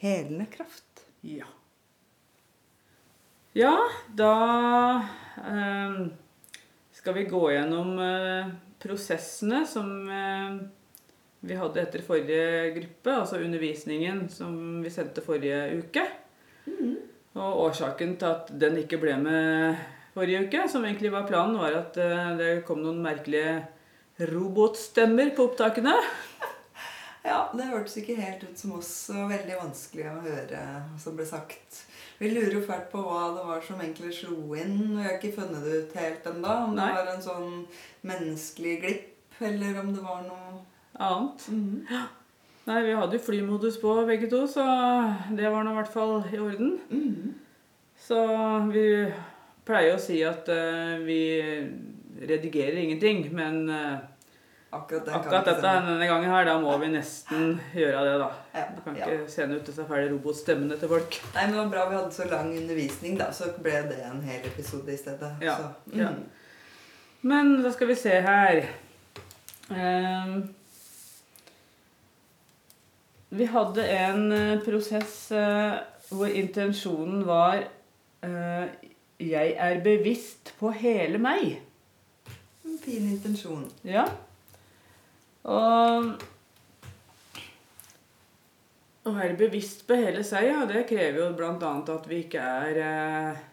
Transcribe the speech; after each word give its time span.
helende 0.00 0.46
kraft. 0.52 1.04
Ja. 1.26 1.48
Ja, 3.52 3.74
da 4.14 4.34
eh, 5.36 6.02
skal 6.94 7.16
vi 7.16 7.24
gå 7.30 7.44
gjennom 7.52 7.96
eh, 7.98 8.52
prosessene 8.80 9.64
som 9.66 9.90
eh, 10.08 10.60
vi 11.40 11.56
hadde 11.56 11.82
etter 11.82 12.04
forrige 12.04 12.70
gruppe, 12.76 13.14
altså 13.14 13.40
undervisningen 13.40 14.26
som 14.32 14.82
vi 14.84 14.92
sendte 14.92 15.24
forrige 15.24 15.80
uke. 15.80 16.04
Og 17.40 17.62
årsaken 17.66 18.16
til 18.20 18.28
at 18.28 18.50
den 18.60 18.76
ikke 18.82 18.98
ble 19.00 19.16
med 19.22 19.80
forrige 20.14 20.44
uke, 20.46 20.66
som 20.68 20.84
egentlig 20.84 21.12
var 21.14 21.28
planen, 21.28 21.58
var 21.60 21.76
at 21.78 21.96
eh, 22.00 22.32
det 22.40 22.50
kom 22.68 22.82
noen 22.84 23.00
merkelige 23.04 23.60
robotstemmer 24.30 25.32
på 25.36 25.48
opptakene. 25.48 25.94
Ja, 27.24 27.50
det 27.52 27.68
hørtes 27.68 27.98
ikke 28.00 28.16
helt 28.16 28.42
ut 28.46 28.58
som 28.58 28.72
oss, 28.78 28.92
og 29.12 29.28
veldig 29.28 29.58
vanskelig 29.60 30.06
å 30.08 30.20
høre 30.24 30.60
som 31.00 31.18
ble 31.18 31.26
sagt. 31.28 31.82
Vi 32.20 32.30
lurer 32.32 32.56
jo 32.56 32.64
fælt 32.64 32.88
på 32.92 33.02
hva 33.04 33.26
det 33.36 33.44
var 33.48 33.60
som 33.64 33.80
egentlig 33.80 34.14
slo 34.16 34.54
inn. 34.56 34.78
Vi 34.94 35.04
har 35.04 35.18
ikke 35.18 35.34
funnet 35.36 35.64
det 35.64 35.82
ut 35.82 35.98
helt 36.00 36.26
ennå. 36.32 36.56
Om 36.66 36.74
Nei. 36.78 36.88
det 36.88 36.96
var 36.96 37.12
en 37.12 37.24
sånn 37.24 37.52
menneskelig 38.08 38.74
glipp, 38.84 39.36
eller 39.50 39.82
om 39.82 39.92
det 39.96 40.04
var 40.04 40.24
noe 40.28 40.60
Annet. 41.00 41.46
Mhm. 41.48 41.86
Nei, 42.66 42.80
vi 42.84 42.92
hadde 42.92 43.16
jo 43.16 43.24
flymodus 43.24 43.78
på 43.80 43.94
begge 44.06 44.28
to, 44.28 44.42
så 44.50 44.64
det 45.32 45.48
var 45.48 45.64
nå 45.64 45.72
i 45.72 45.78
hvert 45.78 45.92
fall 45.92 46.16
i 46.28 46.38
orden. 46.38 46.74
Mhm. 46.90 47.34
Så 48.00 48.18
vi 48.72 48.84
pleier 49.64 49.94
å 49.94 50.02
si 50.02 50.18
at 50.26 50.48
uh, 50.48 50.98
vi 51.04 51.22
redigerer 52.20 52.76
ingenting, 52.76 53.30
men 53.32 53.68
eh, 53.70 53.98
Akkurat 54.72 55.04
den 55.04 55.14
akkurat 55.14 55.48
dette 55.48 55.62
denne 55.66 56.06
gangen 56.06 56.30
her, 56.30 56.44
da 56.46 56.52
må 56.62 56.76
vi 56.78 56.92
nesten 56.92 57.56
gjøre 57.74 58.02
det, 58.06 58.12
da. 58.20 58.28
Ja, 58.54 58.66
Du 58.76 58.82
kan 58.84 58.96
ja. 58.96 59.08
ikke 59.08 59.30
sende 59.32 59.56
ut 59.58 59.66
disse 59.66 59.86
fæle 59.88 60.12
robotstemmene 60.12 60.76
til 60.78 60.88
folk. 60.92 61.16
Nei, 61.34 61.46
men 61.46 61.56
Det 61.56 61.58
var 61.64 61.72
bra 61.72 61.86
vi 61.88 61.96
hadde 61.98 62.14
så 62.14 62.26
lang 62.30 62.52
undervisning, 62.54 63.16
da, 63.18 63.32
så 63.34 63.50
ble 63.58 63.80
det 63.88 63.98
en 64.06 64.22
hel 64.22 64.46
episode 64.46 64.94
i 64.94 65.00
stedet. 65.00 65.32
Ja, 65.42 65.56
Så, 65.58 65.96
ja. 65.98 66.12
Men 67.22 67.62
da 67.64 67.72
skal 67.74 67.90
vi 67.90 67.98
se 67.98 68.14
her. 68.28 68.62
um, 69.70 70.54
vi 73.30 73.44
hadde 73.46 73.88
en 73.88 74.32
eh, 74.32 74.62
prosess 74.64 75.32
uh, 75.32 75.76
hvor 76.10 76.26
intensjonen 76.26 77.26
var 77.26 77.60
uh, 78.26 78.66
Jeg 79.20 79.52
er 79.58 79.82
bevisst 79.84 80.54
på 80.58 80.70
hele 80.70 81.18
meg. 81.18 81.60
En 82.64 82.78
fin 82.82 83.06
intensjon. 83.10 83.66
Ja. 83.84 84.06
Og 85.48 86.10
å 89.08 89.12
være 89.14 89.36
bevisst 89.38 89.86
på 89.88 89.96
hele 89.96 90.22
seg, 90.26 90.50
ja, 90.50 90.64
det 90.68 90.84
krever 90.90 91.22
jo 91.22 91.28
bl.a. 91.36 91.54
at 91.80 92.08
vi 92.08 92.22
ikke 92.26 92.42
er 92.66 92.80
eh, 92.84 93.44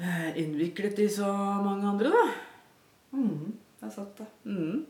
eh, 0.00 0.30
innviklet 0.40 1.02
i 1.04 1.08
så 1.12 1.28
mange 1.62 1.88
andre, 1.90 2.12
da. 2.14 2.24
Mm, 3.18 3.52
jeg 3.82 3.94
satt 3.94 4.22
det. 4.22 4.28
Mm. 4.48 4.86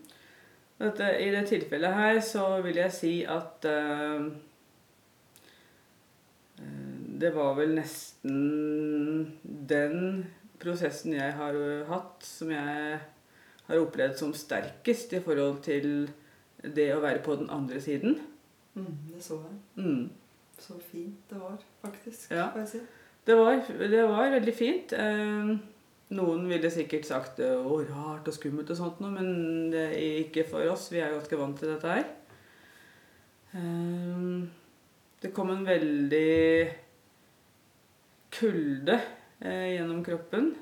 Dette, 0.78 1.10
I 1.18 1.30
det 1.34 1.42
tilfellet 1.50 1.98
her 1.98 2.20
så 2.22 2.46
vil 2.62 2.78
jeg 2.78 2.94
si 2.94 3.12
at 3.26 3.66
eh, 3.66 4.30
eh, 6.62 6.96
det 7.18 7.34
var 7.34 7.58
vel 7.58 7.74
nesten 7.80 9.34
den 9.42 10.28
prosessen 10.62 11.18
jeg 11.18 11.34
har 11.34 11.58
hatt, 11.90 12.22
som 12.22 12.54
jeg 12.54 13.00
har 13.68 13.82
opplevd 13.82 14.18
som 14.18 14.34
sterkest 14.36 15.12
i 15.12 15.22
forhold 15.24 15.60
til 15.66 16.08
det 16.64 16.88
å 16.94 17.02
være 17.04 17.22
på 17.24 17.36
den 17.38 17.50
andre 17.54 17.80
siden. 17.82 18.18
Mm, 18.74 18.94
det 19.12 19.22
så 19.24 19.38
jeg. 19.42 19.58
Mm. 19.84 20.06
Så 20.58 20.78
fint 20.90 21.30
det 21.30 21.40
var, 21.40 21.58
faktisk. 21.84 22.30
Ja. 22.34 22.48
får 22.52 22.64
jeg 22.64 22.70
si. 22.72 22.80
Det, 23.28 23.36
var, 23.36 23.60
det 23.92 24.04
var 24.08 24.30
veldig 24.32 24.54
fint. 24.56 24.92
Eh, 24.96 25.52
noen 26.18 26.46
ville 26.48 26.70
sikkert 26.72 27.06
sagt 27.06 27.42
var 27.44 27.90
rart 27.92 28.28
og 28.28 28.34
skummelt 28.34 28.70
og 28.72 28.78
sånt 28.78 29.02
noe, 29.04 29.12
men 29.12 29.68
det 29.74 29.84
er 29.92 30.22
ikke 30.24 30.46
for 30.48 30.64
oss. 30.72 30.88
Vi 30.92 31.02
er 31.04 31.12
ganske 31.14 31.38
vant 31.38 31.60
til 31.60 31.74
dette 31.74 31.98
her. 31.98 32.08
Eh, 33.52 34.24
det 35.22 35.34
kom 35.36 35.52
en 35.52 35.66
veldig 35.66 36.32
kulde 38.38 38.96
eh, 39.42 39.74
gjennom 39.76 40.02
kroppen. 40.06 40.52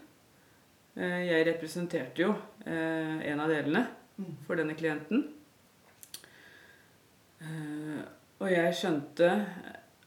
Eh, 0.96 1.22
jeg 1.28 1.46
representerte 1.50 2.22
jo 2.24 2.30
eh, 2.66 3.18
en 3.32 3.40
av 3.44 3.50
delene 3.52 3.86
Mhm. 4.16 4.36
for 4.46 4.56
denne 4.56 4.72
klienten. 4.74 5.26
Eh, 7.40 8.00
og 8.40 8.48
jeg 8.50 8.72
skjønte 8.78 9.28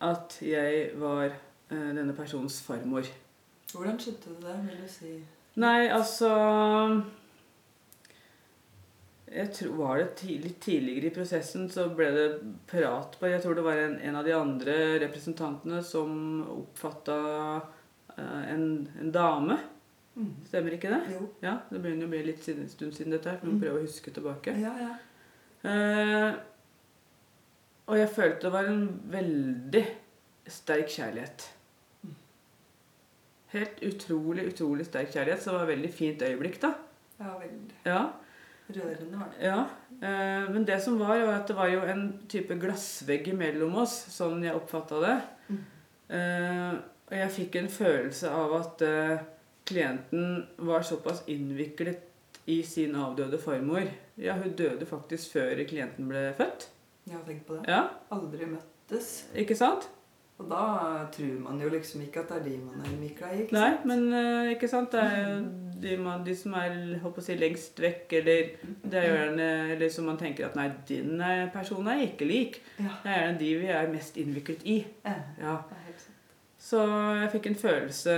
at 0.01 0.37
jeg 0.41 0.95
var 0.97 1.35
denne 1.69 2.15
personens 2.17 2.55
farmor. 2.65 3.05
Hvordan 3.69 3.99
skjønte 4.01 4.31
du 4.33 4.39
det, 4.47 4.55
vil 4.65 4.79
du 4.81 4.87
si? 4.89 5.11
Nei, 5.61 5.87
altså 5.93 6.29
Jeg 9.29 9.51
tror 9.53 9.75
Var 9.77 9.97
det 9.99 10.23
litt 10.41 10.59
tidligere 10.63 11.05
i 11.11 11.13
prosessen 11.13 11.67
så 11.69 11.83
ble 11.93 12.07
det 12.15 12.25
prat 12.69 13.13
på 13.19 13.29
Jeg 13.29 13.43
tror 13.43 13.53
det 13.59 13.65
var 13.67 13.77
en, 13.77 13.99
en 14.01 14.15
av 14.17 14.25
de 14.25 14.33
andre 14.33 14.77
representantene 15.03 15.83
som 15.85 16.15
oppfatta 16.49 17.17
en, 18.17 18.65
en 18.99 19.11
dame. 19.13 19.59
Mhm. 20.15 20.31
Stemmer 20.47 20.71
ikke 20.75 20.89
det? 20.91 21.01
Jo. 21.13 21.29
Ja, 21.41 21.57
Det 21.71 21.81
begynner 21.81 22.05
å 22.07 22.09
bli 22.09 22.23
litt 22.25 22.43
siden, 22.43 22.67
stund 22.69 22.93
siden 22.93 23.11
dette 23.11 23.29
her. 23.29 23.37
for 23.37 23.47
Vi 23.47 23.53
må 23.53 23.59
prøve 23.61 23.79
å 23.79 23.85
huske 23.85 24.11
tilbake. 24.11 24.55
Ja, 24.59 24.73
ja. 24.79 24.95
Eh, 25.69 26.33
og 27.87 27.97
jeg 27.97 28.09
følte 28.09 28.41
det 28.47 28.51
var 28.51 28.67
en 28.69 28.83
veldig 29.11 29.85
sterk 30.47 30.87
kjærlighet. 30.89 31.49
Helt 33.53 33.79
utrolig, 33.81 34.45
utrolig 34.51 34.85
sterk 34.85 35.09
kjærlighet. 35.13 35.41
Så 35.41 35.49
det 35.51 35.57
var 35.59 35.63
et 35.67 35.71
veldig 35.77 35.93
fint 35.93 36.21
øyeblikk, 36.21 36.59
da. 36.61 36.73
Ja, 37.19 37.31
veldig. 37.39 37.77
Ja, 37.85 38.01
Rørende 38.69 39.17
var 39.17 39.29
det. 39.33 39.47
ja. 39.47 39.63
Eh, 40.03 40.49
men 40.53 40.65
det 40.67 40.81
som 40.83 40.99
var, 40.99 41.17
var 41.25 41.39
at 41.39 41.47
det 41.47 41.55
var 41.57 41.67
jo 41.71 41.79
en 41.81 42.03
type 42.29 42.53
glassvegg 42.61 43.31
mellom 43.35 43.73
oss, 43.81 43.95
sånn 44.13 44.43
jeg 44.45 44.53
oppfatta 44.55 44.99
det. 45.01 45.15
Mm. 45.49 45.63
Eh, 46.09 46.73
og 47.09 47.17
jeg 47.17 47.31
fikk 47.31 47.55
en 47.63 47.67
følelse 47.73 48.29
av 48.29 48.53
at 48.59 48.81
eh, 48.85 49.17
klienten 49.69 50.47
var 50.57 50.81
såpass 50.85 51.23
innviklet 51.31 52.05
i 52.49 52.61
sin 52.65 52.95
avdøde 52.97 53.37
farmor. 53.41 53.85
Ja, 54.17 54.33
hun 54.41 54.55
døde 54.57 54.85
faktisk 54.89 55.35
før 55.37 55.61
klienten 55.69 56.09
ble 56.09 56.31
født. 56.37 56.67
Jeg 57.07 57.15
har 57.17 57.23
tenkt 57.27 57.45
på 57.47 57.55
det. 57.59 57.63
Ja, 57.69 57.83
Aldri 58.13 58.45
møttes. 58.49 59.27
ikke 59.37 59.55
sant? 59.57 59.87
Og 60.39 60.47
da 60.47 60.59
tror 61.11 61.39
man 61.43 61.59
jo 61.59 61.67
liksom 61.69 62.01
ikke 62.05 62.21
at 62.23 62.29
det 62.31 62.37
er 62.37 62.43
de 62.45 62.57
man 62.63 62.79
er 62.79 62.91
innvikla 62.93 63.29
i. 63.35 63.41
Nei, 63.51 63.71
men 63.89 64.05
eh, 64.15 64.51
ikke 64.53 64.69
sant? 64.71 64.93
Det 64.95 65.01
er 65.03 65.17
jo 65.25 65.39
de, 65.83 65.97
man, 65.99 66.21
de 66.23 66.35
som 66.35 66.53
er 66.55 66.77
håper 67.03 67.19
å 67.19 67.25
si, 67.25 67.35
lengst 67.35 67.81
vekk, 67.83 68.13
eller 68.21 68.53
det 68.85 69.01
er 69.01 69.09
gjerne 69.09 69.49
eller 69.75 69.91
som 69.91 70.07
man 70.07 70.19
tenker 70.21 70.47
at 70.47 70.55
nei, 70.55 70.69
din 70.87 71.19
eh, 71.19 71.43
person 71.51 71.87
er 71.91 72.05
ikke 72.05 72.27
lik. 72.29 72.61
Ja. 72.79 72.93
Det 73.03 73.11
er 73.11 73.19
gjerne 73.25 73.41
de 73.43 73.51
vi 73.65 73.67
er 73.81 73.91
mest 73.91 74.17
innviklet 74.21 74.63
i. 74.63 74.79
Ja, 75.03 75.17
Ja. 75.43 75.57
Så 76.69 76.81
jeg 77.21 77.31
fikk 77.33 77.47
en 77.49 77.55
følelse 77.57 78.15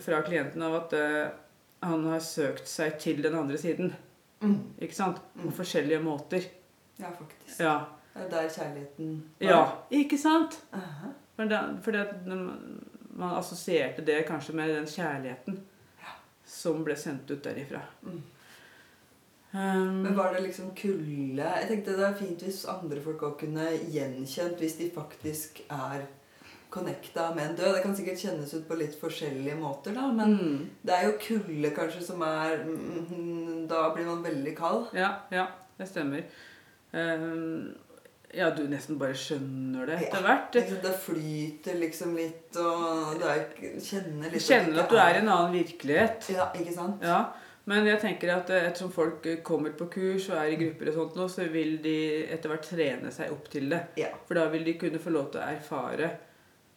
fra 0.00 0.20
klienten 0.24 0.62
av 0.64 0.74
at 0.78 0.94
eh, 0.96 1.26
han 1.84 2.06
har 2.08 2.22
søkt 2.24 2.68
seg 2.70 2.94
til 3.02 3.20
den 3.24 3.34
andre 3.36 3.58
siden. 3.60 3.90
Mm. 4.40 4.54
Ikke 4.80 4.96
sant? 4.96 5.18
På 5.34 5.48
Mm. 5.50 5.52
forskjellige 5.58 6.00
måter. 6.04 6.46
Ja, 6.98 7.10
faktisk. 7.18 7.60
Ja. 7.60 7.74
Er 8.14 8.28
der 8.30 8.48
kjærligheten 8.48 9.22
var? 9.40 9.48
Ja, 9.50 9.60
ikke 9.90 10.18
sant? 10.18 10.60
Aha. 10.72 11.10
For 11.36 11.50
det, 11.50 11.60
fordi 11.82 11.98
at 11.98 12.26
man 12.26 13.34
assosierte 13.34 14.04
det 14.06 14.20
kanskje 14.28 14.54
med 14.54 14.70
den 14.76 14.86
kjærligheten 14.86 15.58
som 16.46 16.84
ble 16.84 16.94
sendt 16.96 17.30
ut 17.30 17.42
derifra. 17.44 17.80
Mm. 18.02 18.22
Um, 19.54 20.02
Men 20.02 20.16
var 20.16 20.32
det 20.34 20.42
liksom 20.42 20.72
kulde 20.74 21.36
Jeg 21.44 21.66
tenkte 21.68 21.92
det 21.96 22.06
er 22.08 22.14
fint 22.18 22.40
hvis 22.42 22.64
andre 22.66 23.00
folk 23.02 23.20
også 23.22 23.38
kunne 23.44 23.66
gjenkjent 23.92 24.58
hvis 24.58 24.76
de 24.80 24.88
faktisk 24.90 25.60
er 25.70 26.06
connecta 26.74 27.28
med 27.36 27.50
en 27.50 27.56
død. 27.58 27.70
Det 27.76 27.84
kan 27.84 27.96
sikkert 27.96 28.24
kjennes 28.24 28.54
ut 28.54 28.66
på 28.68 28.78
litt 28.80 28.98
forskjellige 29.00 29.56
måter, 29.60 29.94
da, 29.96 30.08
men 30.12 30.34
mm, 30.34 30.58
det 30.82 30.96
er 30.96 31.06
jo 31.08 31.14
kulde 31.22 31.70
kanskje 31.76 32.02
som 32.08 32.24
er 32.26 32.64
mm, 32.66 33.64
Da 33.70 33.86
blir 33.94 34.10
man 34.10 34.24
veldig 34.26 34.56
kald. 34.58 34.90
ja, 34.96 35.14
ja, 35.32 35.46
det 35.78 35.88
stemmer. 35.88 36.26
Um, 36.94 37.74
ja, 38.34 38.50
du 38.50 38.64
nesten 38.70 38.98
bare 38.98 39.14
skjønner 39.18 39.86
det 39.88 40.00
etter 40.08 40.22
hvert. 40.24 40.56
Ja. 40.58 40.76
Det 40.82 40.92
flyter 41.04 41.78
liksom 41.78 42.16
litt, 42.18 42.56
og 42.58 43.14
du 43.20 43.24
er, 43.30 43.46
kjenner 43.78 44.32
litt 44.32 44.42
kjenner 44.42 44.82
at 44.82 44.90
du 44.90 44.98
er 44.98 45.18
i 45.18 45.22
en 45.22 45.30
annen 45.30 45.54
virkelighet. 45.54 46.28
Ja, 46.34 46.48
ikke 46.58 46.74
sant? 46.74 47.04
Ja, 47.04 47.20
men 47.70 47.86
jeg 47.88 48.00
tenker 48.02 48.34
at 48.34 48.50
eh, 48.52 48.66
ettersom 48.68 48.90
folk 48.92 49.24
kommer 49.46 49.72
på 49.78 49.86
kurs 49.92 50.26
og 50.32 50.38
er 50.40 50.52
i 50.52 50.58
grupper, 50.60 50.90
og 50.90 50.98
sånt 50.98 51.18
nå, 51.20 51.28
så 51.32 51.46
vil 51.52 51.78
de 51.84 51.96
etter 52.34 52.52
hvert 52.52 52.66
trene 52.68 53.12
seg 53.14 53.32
opp 53.32 53.48
til 53.52 53.70
det. 53.72 53.80
Ja. 54.02 54.10
For 54.26 54.38
da 54.40 54.48
vil 54.52 54.66
de 54.66 54.76
kunne 54.80 55.00
få 55.02 55.14
lov 55.14 55.30
til 55.32 55.40
å 55.40 55.48
erfare 55.54 56.10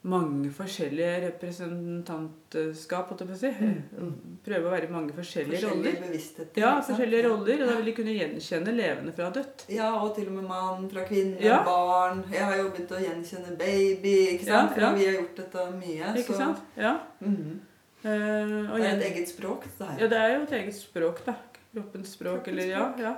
mange 0.08 0.50
forskjellige 0.56 1.16
representantskap, 1.26 3.10
holdt 3.12 3.22
jeg 3.24 3.30
på 3.30 3.36
å 3.36 3.40
si. 3.42 3.50
Mm, 3.98 4.38
Prøve 4.46 4.70
å 4.70 4.72
være 4.72 4.88
i 4.88 4.92
mange 4.94 5.14
forskjellige, 5.16 5.60
Forskjellige 5.60 5.94
roller. 5.94 6.08
bevisstheter. 6.08 6.62
Ja, 6.62 6.72
forskjellige 6.88 7.22
sant? 7.22 7.28
Ja. 7.28 7.36
roller, 7.36 7.64
og 7.64 7.70
da 7.72 7.76
vil 7.80 7.86
de 7.90 7.94
kunne 7.98 8.16
gjenkjenne 8.16 8.74
levende 8.78 9.14
fra 9.18 9.30
dødt. 9.36 9.66
Ja, 9.74 9.90
og 10.02 10.16
til 10.16 10.28
og 10.32 10.34
med 10.38 10.48
mann 10.48 10.90
fra 10.90 11.04
kvinne, 11.10 11.40
Ja. 11.44 11.64
barn. 11.66 12.24
Jeg 12.32 12.44
har 12.46 12.56
jo 12.58 12.70
begynt 12.70 12.92
å 12.96 13.02
gjenkjenne 13.04 13.58
baby, 13.58 14.16
ikke 14.38 14.46
sant? 14.46 14.70
Ja, 14.72 14.74
For 14.74 14.82
ja. 14.82 14.92
vi 14.94 15.06
har 15.06 15.14
gjort 15.20 15.36
dette 15.36 15.66
mye. 15.78 16.14
Ikke 16.24 16.34
så, 16.34 16.38
sant? 16.38 16.60
Ja. 16.78 16.94
Mhm. 17.22 17.60
Uh, 18.06 18.78
Det 18.78 18.86
er 18.86 18.96
et 18.98 19.16
eget 19.16 19.28
språk, 19.30 19.64
det 19.78 19.88
her. 19.88 19.98
Ja, 20.00 20.08
det 20.08 20.18
er 20.18 20.36
jo 20.38 20.44
et 20.44 20.52
eget 20.52 20.76
språk, 20.76 21.26
da. 21.26 21.36
Kroppens 21.74 22.14
språk, 22.14 22.44
Kroppens 22.46 22.48
eller 22.48 22.68
ja. 22.70 22.94
språk. 22.94 23.00
ja. 23.02 23.16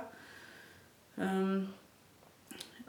Um, 1.18 1.68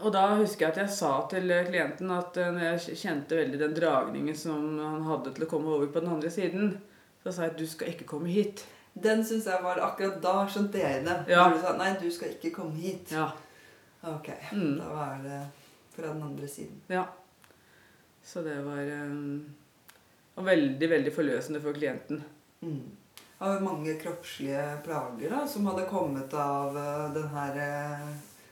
og 0.01 0.11
da 0.13 0.25
husker 0.39 0.65
jeg 0.67 0.71
at 0.73 0.79
jeg 0.83 0.93
sa 0.97 1.11
til 1.31 1.51
klienten 1.67 2.11
at 2.15 2.37
eh, 2.37 2.51
når 2.55 2.65
jeg 2.67 2.97
kjente 3.01 3.37
veldig 3.39 3.59
den 3.61 3.73
dragningen 3.77 4.35
som 4.37 4.65
han 4.81 5.01
hadde 5.07 5.33
til 5.35 5.45
å 5.45 5.49
komme 5.51 5.71
over 5.77 5.87
på 5.93 6.01
den 6.03 6.11
andre 6.15 6.29
siden, 6.33 6.73
så 7.23 7.31
sa 7.33 7.45
jeg 7.47 7.53
at 7.55 7.61
du 7.61 7.67
skal 7.69 7.91
ikke 7.93 8.07
komme 8.09 8.29
hit. 8.33 8.65
Den 8.93 9.21
syns 9.23 9.45
jeg 9.47 9.63
var 9.63 9.79
akkurat 9.85 10.17
da 10.23 10.35
skjønte 10.51 10.81
jeg 10.81 11.05
det. 11.05 11.17
Ja. 11.31 11.45
Når 11.47 11.55
du 11.55 11.61
sa 11.63 11.73
nei, 11.79 11.91
du 12.01 12.09
skal 12.11 12.33
ikke 12.35 12.51
komme 12.57 12.75
hit. 12.81 13.13
Ja. 13.15 13.29
Ok, 14.09 14.29
Mm. 14.51 14.77
da 14.79 14.87
var 14.89 15.19
det 15.23 15.41
fra 15.95 16.07
den 16.07 16.23
andre 16.23 16.47
siden. 16.47 16.81
ja. 16.89 17.05
Så 18.23 18.41
det 18.45 18.55
var 18.61 18.81
um, 19.05 19.45
veldig, 20.35 20.89
veldig 20.89 21.13
forløsende 21.13 21.61
for 21.61 21.73
klienten. 21.73 22.19
Mm. 22.61 22.81
Jo 23.41 23.53
mange 23.65 23.95
kroppslige 23.97 24.61
plager 24.85 25.29
da, 25.33 25.39
som 25.49 25.65
hadde 25.65 25.87
kommet 25.89 26.33
av 26.37 26.75
uh, 26.77 27.07
den 27.15 27.27
her 27.33 27.57
eh, 27.57 28.11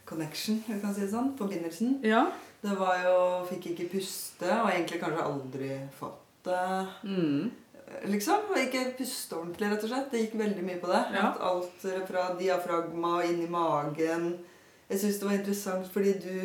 connection, 0.09 0.59
vi 0.67 0.79
kan 0.81 0.93
si 0.95 1.05
det 1.05 1.13
sånn, 1.13 1.33
forbindelsen. 1.39 1.99
Ja. 2.05 2.25
Det 2.59 2.75
var 2.75 2.99
jo 3.05 3.17
Fikk 3.47 3.71
ikke 3.71 3.87
puste, 3.93 4.49
og 4.49 4.71
egentlig 4.73 4.99
kanskje 5.01 5.25
aldri 5.25 5.71
fått 5.99 6.25
det. 6.47 6.87
Mm. 7.07 7.49
Liksom. 8.11 8.51
Ikke 8.59 8.83
puste 8.97 9.37
ordentlig, 9.37 9.69
rett 9.71 9.85
og 9.85 9.91
slett. 9.91 10.09
Det 10.11 10.23
gikk 10.23 10.35
veldig 10.39 10.65
mye 10.65 10.79
på 10.81 10.89
det. 10.91 11.03
Ja. 11.15 11.29
Alt 11.49 11.85
fra 12.09 12.25
diafragma 12.39 13.15
og 13.19 13.29
inn 13.29 13.45
i 13.45 13.51
magen. 13.51 14.31
Jeg 14.89 15.01
syns 15.03 15.21
det 15.21 15.29
var 15.29 15.37
interessant 15.37 15.89
fordi 15.93 16.15
du 16.21 16.35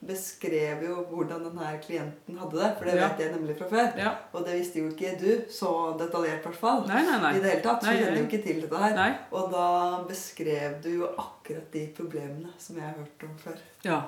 beskrev 0.00 0.82
jo 0.86 1.00
hvordan 1.10 1.42
denne 1.48 1.70
klienten 1.82 2.38
hadde 2.38 2.58
det. 2.60 2.68
For 2.78 2.84
det 2.84 2.94
Ja. 2.94 3.08
vet 3.08 3.20
jeg 3.20 3.32
nemlig 3.32 3.56
fra 3.58 3.66
før. 3.68 3.98
ja. 3.98 4.12
Og 4.32 4.44
det 4.46 4.54
visste 4.60 4.78
jo 4.78 4.88
ikke 4.92 5.18
du 5.20 5.44
så 5.50 5.98
detaljert, 5.98 6.38
i 6.38 6.48
hvert 6.48 6.56
fall. 6.56 6.86
Nei, 6.86 7.02
nei, 7.02 7.18
nei. 7.20 7.32
I 7.36 7.40
det 7.40 7.50
hele 7.50 7.62
tatt. 7.62 7.82
Så 7.82 7.90
du 7.90 7.98
kjenner 7.98 8.18
jo 8.18 8.28
ikke 8.28 8.42
til 8.42 8.60
dette 8.62 8.76
her. 8.84 8.94
Nei. 8.94 9.10
Og 9.32 9.50
da 9.52 9.66
beskrev 10.08 10.82
du 10.82 10.88
jo 11.00 11.10
akkurat 11.18 11.72
de 11.72 11.86
problemene 11.96 12.52
som 12.58 12.76
jeg 12.76 12.84
har 12.84 12.94
hørt 12.94 13.22
om 13.22 13.36
før. 13.38 13.58
Ja. 13.84 14.02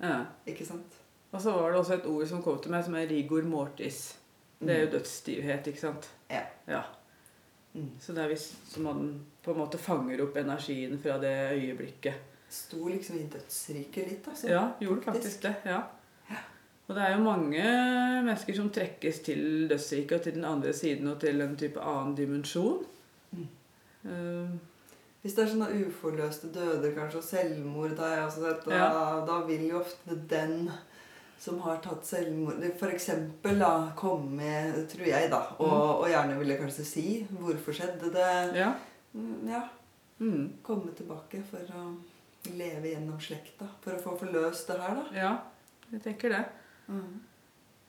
ja. 0.00 0.24
Ikke 0.46 0.66
sant? 0.66 1.00
Og 1.32 1.40
så 1.40 1.50
var 1.52 1.70
det 1.70 1.80
også 1.80 1.94
et 1.94 2.06
ord 2.06 2.26
som 2.26 2.42
kom 2.42 2.58
til 2.62 2.70
meg, 2.70 2.84
som 2.84 2.94
er 2.94 3.08
rigor 3.10 3.42
mortis. 3.42 4.16
Det 4.60 4.70
er 4.70 4.84
jo 4.84 4.90
dødsstivhet, 4.98 5.66
ikke 5.66 5.80
sant? 5.80 6.08
Ja. 6.30 6.44
ja. 6.68 6.82
Mm. 7.74 7.90
Så 8.00 8.14
det 8.14 8.22
er 8.22 8.28
hvis, 8.28 8.54
man 8.78 9.24
på 9.42 9.50
en 9.52 9.58
måte 9.58 9.78
fanger 9.78 10.22
opp 10.22 10.36
energien 10.36 10.98
fra 11.02 11.18
det 11.18 11.34
øyeblikket. 11.58 12.14
Sto 12.54 12.86
liksom 12.88 13.16
i 13.18 13.24
dødsriket 13.32 14.08
litt, 14.10 14.26
altså. 14.30 14.48
Ja, 14.52 14.64
gjorde 14.80 15.02
faktisk 15.08 15.42
det. 15.42 15.54
ja. 15.66 15.82
Og 16.86 16.92
det 16.94 17.02
er 17.02 17.14
jo 17.16 17.22
mange 17.24 17.62
mennesker 18.26 18.54
som 18.58 18.66
trekkes 18.70 19.22
til 19.24 19.68
dødsriket 19.70 20.18
og 20.18 20.22
til 20.26 20.34
den 20.36 20.44
andre 20.44 20.72
siden 20.76 21.08
og 21.08 21.18
til 21.22 21.40
en 21.40 21.54
type 21.56 21.80
annen 21.80 22.14
dimensjon. 22.18 22.82
Mm. 23.32 23.46
Uh, 24.04 24.50
Hvis 25.24 25.32
det 25.34 25.44
er 25.46 25.48
sånne 25.54 25.70
uforløste 25.86 26.50
døder 26.52 26.92
kanskje, 26.92 27.22
og 27.22 27.24
selvmord, 27.24 27.94
da, 27.96 28.10
jeg 28.12 28.24
også 28.26 28.42
sett, 28.44 28.66
da, 28.68 28.74
Ja. 28.76 29.24
da 29.24 29.38
vil 29.48 29.62
jo 29.70 29.78
ofte 29.80 30.18
den 30.28 30.70
som 31.40 31.58
har 31.64 31.80
tatt 31.80 32.04
selvmord 32.06 32.60
da, 32.60 33.92
komme, 33.96 34.84
tror 34.92 35.06
jeg, 35.08 35.30
da, 35.30 35.40
og, 35.58 35.66
Mm. 35.66 36.02
og 36.02 36.08
gjerne 36.08 36.38
ville 36.38 36.56
kanskje 36.60 36.84
si 36.84 37.26
hvorfor 37.30 37.72
skjedde 37.72 38.12
det. 38.12 38.56
ja. 38.56 38.72
Mm, 39.14 39.48
Ja, 39.48 39.62
Mm. 40.20 40.52
komme 40.62 40.92
tilbake 40.94 41.42
for 41.50 41.56
å 41.58 41.96
leve 42.52 42.92
gjennom 42.92 43.20
slekta. 43.22 43.68
For 43.84 43.96
å 43.96 44.02
få 44.02 44.14
forløst 44.24 44.70
det 44.70 44.78
her, 44.82 45.00
da. 45.00 45.04
ja, 45.16 45.34
jeg 45.94 46.04
tenker 46.04 46.34
det. 46.34 46.44
Mm. 46.88 47.12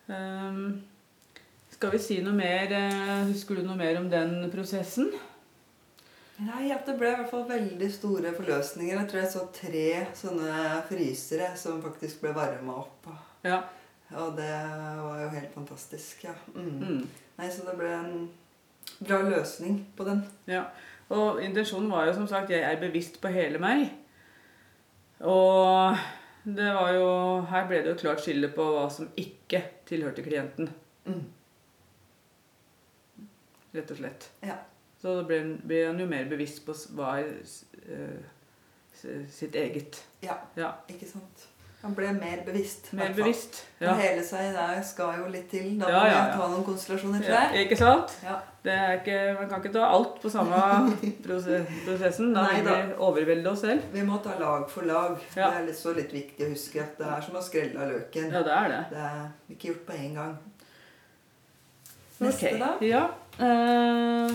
Um, 0.07 0.67
skal 1.75 1.91
vi 1.91 1.99
si 1.99 2.19
noe 2.23 2.35
mer 2.37 2.69
eh, 2.71 3.23
Husker 3.25 3.57
du 3.57 3.65
noe 3.65 3.75
mer 3.75 3.97
om 3.99 4.05
den 4.07 4.45
prosessen? 4.53 5.09
Nei, 6.35 6.69
at 6.71 6.87
det 6.87 6.95
ble 6.99 7.09
i 7.09 7.17
hvert 7.17 7.31
fall 7.31 7.45
veldig 7.47 7.89
store 7.91 8.31
forløsninger. 8.35 8.95
Jeg 8.95 9.09
tror 9.11 9.21
jeg 9.21 9.31
så 9.31 9.43
tre 9.55 9.89
sånne 10.19 10.79
frysere 10.89 11.53
som 11.59 11.81
faktisk 11.83 12.23
ble 12.23 12.33
varma 12.35 12.75
opp. 12.81 13.07
Ja. 13.47 13.61
Og 14.19 14.35
det 14.37 14.51
var 14.51 15.21
jo 15.23 15.29
helt 15.31 15.53
fantastisk, 15.55 16.25
ja. 16.27 16.35
Mm. 16.53 16.73
Mm. 16.79 17.05
Nei, 17.39 17.47
så 17.51 17.63
det 17.67 17.77
ble 17.79 17.91
en 17.95 18.17
bra 18.99 19.21
løsning 19.25 19.79
på 19.95 20.07
den. 20.07 20.25
Ja, 20.51 20.65
og 21.15 21.39
intensjonen 21.43 21.91
var 21.91 22.09
jo 22.09 22.17
som 22.19 22.27
sagt 22.29 22.51
jeg 22.53 22.63
er 22.67 22.83
bevisst 22.83 23.21
på 23.23 23.31
hele 23.31 23.61
meg. 23.63 23.87
Og 25.25 25.97
det 26.45 26.67
var 26.75 26.91
jo 26.93 27.07
Her 27.49 27.65
ble 27.69 27.81
det 27.81 27.93
jo 27.93 28.01
klart 28.03 28.21
skille 28.21 28.51
på 28.53 28.67
hva 28.75 28.85
som 28.93 29.09
ikke 29.17 29.63
tilhørte 29.89 30.25
klienten. 30.25 30.69
Mm. 31.05 31.25
Rett 33.75 33.91
og 33.91 33.99
slett. 33.99 34.29
Ja. 34.45 34.59
Så 35.01 35.17
da 35.19 35.25
ble, 35.27 35.41
ble 35.65 35.81
han 35.89 35.99
jo 35.99 36.07
mer 36.09 36.29
bevisst 36.29 36.63
på 36.65 36.73
hva 36.97 37.17
er 37.21 37.33
uh, 37.41 38.21
sitt 38.95 39.57
eget. 39.59 39.99
Ja, 40.23 40.39
Ja, 40.57 40.71
ikke 40.89 41.09
sant. 41.09 41.49
Han 41.85 41.93
ble 41.93 42.09
mer 42.17 42.39
bevisst. 42.45 42.87
Mer 42.93 43.03
hvert 43.03 43.15
fall. 43.15 43.23
bevisst. 43.27 43.57
Å 43.77 43.83
Ja. 43.85 43.91
hele 43.99 44.23
seg 44.25 44.55
der 44.55 44.81
skal 44.81 45.19
jo 45.19 45.27
litt 45.29 45.51
til. 45.51 45.67
Da 45.77 45.85
må 45.85 45.91
Ja, 45.91 46.05
ja, 46.07 46.13
ja. 46.15 46.31
ta 46.33 46.47
noen 46.49 46.63
konstellasjoner, 46.65 47.21
til 47.21 47.33
jeg. 47.35 47.65
Ikke 47.67 47.77
sant? 47.77 48.15
Ja. 48.23 48.39
Det 48.65 48.77
ikke, 48.95 49.17
man 49.39 49.49
kan 49.49 49.61
ikke 49.61 49.73
ta 49.73 49.83
alt 49.93 50.15
på 50.21 50.29
samme 50.33 50.61
prosessen. 51.25 52.31
Da 52.33 52.47
vil 52.49 52.65
vi 52.65 52.95
overvelde 52.97 53.51
oss 53.51 53.61
selv. 53.61 53.83
Vi 53.93 54.01
må 54.01 54.17
ta 54.23 54.33
lag 54.39 54.65
for 54.71 54.81
lag. 54.89 55.19
Det 55.35 55.43
er 55.43 55.67
litt, 55.67 55.77
så 55.77 55.93
litt 55.93 56.09
viktig 56.15 56.47
å 56.47 56.49
huske 56.55 56.81
at 56.81 56.97
det 56.97 57.05
er 57.05 57.21
som 57.21 57.37
å 57.37 57.43
skrelle 57.45 57.77
av 57.83 57.91
løken. 57.93 58.31
Ja, 58.33 58.41
det 58.47 58.55
er 58.55 58.71
det. 58.73 58.81
Det 58.89 59.03
er 59.05 59.21
ikke 59.53 59.69
gjort 59.69 59.85
på 59.85 59.99
én 59.99 60.15
gang. 60.17 60.33
Neste, 62.17 62.47
okay. 62.47 62.59
da? 62.59 62.71
Ja. 62.81 63.03
Uh, 63.37 64.33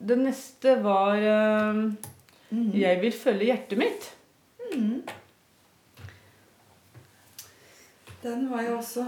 det 0.00 0.16
neste 0.22 0.78
var 0.82 1.18
uh, 1.18 1.84
mm. 2.48 2.70
'Jeg 2.72 3.00
vil 3.02 3.12
følge 3.12 3.50
hjertet 3.50 3.78
mitt'. 3.78 4.08
Mhm. 4.72 5.02
Den 8.24 8.46
var 8.50 8.62
jo 8.64 8.78
også 8.78 9.04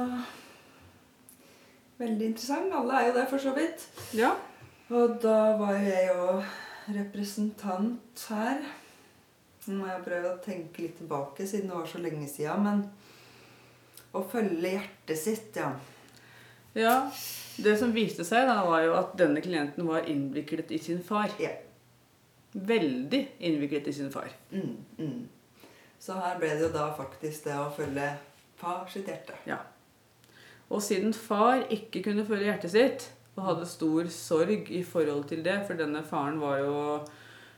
veldig 1.97 2.27
interessant. 2.27 2.75
Alle 2.77 2.99
er 2.99 3.07
jo 3.09 3.15
det, 3.17 3.29
for 3.31 3.41
så 3.41 3.55
vidt. 3.57 3.87
Ja. 4.13 4.35
Og 4.93 5.17
da 5.23 5.39
var 5.57 5.79
jo 5.79 5.87
jeg 5.89 6.11
jo 6.11 6.27
representant 6.99 8.27
her. 8.29 8.61
Nå 9.67 9.79
må 9.81 9.89
jeg 9.89 10.05
prøve 10.05 10.35
å 10.35 10.43
tenke 10.45 10.85
litt 10.85 11.01
tilbake, 11.01 11.47
siden 11.49 11.73
det 11.73 11.79
var 11.79 11.89
så 11.91 12.03
lenge 12.05 12.29
siden. 12.31 12.69
Men 12.69 12.85
å 14.13 14.23
følge 14.31 14.77
hjertet 14.77 15.23
sitt, 15.23 15.57
ja. 15.57 15.73
ja. 16.77 16.99
Det 17.57 17.73
som 17.81 17.97
viste 17.97 18.25
seg, 18.29 18.45
da, 18.51 18.61
var 18.69 18.85
jo 18.85 18.95
at 19.01 19.17
denne 19.17 19.41
klienten 19.41 19.89
var 19.89 20.07
innviklet 20.13 20.77
i 20.77 20.83
sin 20.83 21.01
far. 21.03 21.33
Ja. 21.41 21.57
Veldig 22.53 23.25
innviklet 23.49 23.89
i 23.89 23.97
sin 23.97 24.13
far. 24.13 24.29
Mm, 24.53 24.77
mm. 25.01 25.69
Så 26.05 26.21
her 26.21 26.37
ble 26.39 26.53
det 26.53 26.69
jo 26.69 26.75
da 26.77 26.91
faktisk 27.01 27.49
det 27.49 27.57
å 27.57 27.71
følge 27.73 28.13
far 28.57 28.87
sitt 28.93 29.07
hjerte. 29.07 29.35
Ja. 29.47 29.59
Og 30.71 30.83
siden 30.83 31.13
far 31.15 31.63
ikke 31.71 32.03
kunne 32.03 32.25
følge 32.27 32.49
hjertet 32.51 32.71
sitt, 32.73 33.11
og 33.37 33.45
hadde 33.51 33.67
stor 33.69 34.09
sorg 34.11 34.71
i 34.73 34.83
forhold 34.83 35.29
til 35.29 35.43
det, 35.45 35.61
for 35.67 35.75
denne 35.79 36.03
faren 36.03 36.41
var 36.41 36.59
jo 36.59 36.75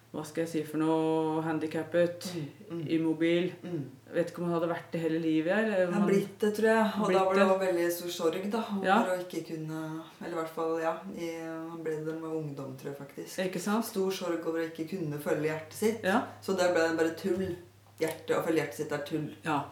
hva 0.09 0.23
skal 0.25 0.47
jeg 0.47 0.49
si 0.49 0.61
for 0.65 0.81
noe 0.81 1.43
handikappet, 1.45 2.31
Mm. 2.71 2.81
immobil. 2.89 3.51
Mm. 3.63 3.83
Vet 4.15 4.31
ikke 4.31 4.39
om 4.41 4.45
han 4.49 4.55
hadde 4.55 4.69
vært 4.71 4.91
det 4.93 5.01
hele 5.03 5.19
livet. 5.21 5.53
Eller 5.53 5.93
han- 5.93 6.07
blitt 6.09 6.39
det, 6.41 6.55
tror 6.57 6.65
jeg. 6.65 6.93
Og 7.03 7.13
da 7.13 7.25
var 7.25 7.35
det 7.35 7.47
det. 7.49 7.69
veldig 7.69 7.93
stor 7.93 8.09
sorg, 8.09 8.51
da. 8.51 8.63
Ja. 8.83 9.03
For 9.05 9.11
å 9.17 9.19
ikke 9.27 9.43
kunne 9.51 10.03
Eller 10.23 10.33
i 10.33 10.41
hvert 10.41 10.49
fall, 10.49 10.81
ja. 10.81 10.95
I, 11.15 11.29
han 11.71 11.83
ble 11.85 11.93
det 12.05 12.15
med 12.21 12.31
ungdom, 12.31 12.75
tror 12.79 12.85
jeg 12.93 12.97
faktisk. 12.97 13.39
Ikke 13.39 13.61
sant? 13.61 13.85
Stor 13.85 14.11
sorg 14.11 14.47
over 14.47 14.61
å 14.65 14.71
ikke 14.73 14.89
kunne 14.89 15.19
følge 15.21 15.43
hjertet 15.53 15.73
sitt. 15.75 16.03
Ja. 16.03 16.23
Så 16.43 16.57
der 16.57 16.73
ble 16.73 16.89
det 16.89 16.97
bare 16.97 17.15
tull. 17.15 17.57
Hjertet, 18.01 18.31
Å 18.37 18.43
følge 18.47 18.63
hjertet 18.63 18.75
sitt 18.75 18.93
er 18.93 19.05
tull. 19.05 19.35
ja. 19.45 19.63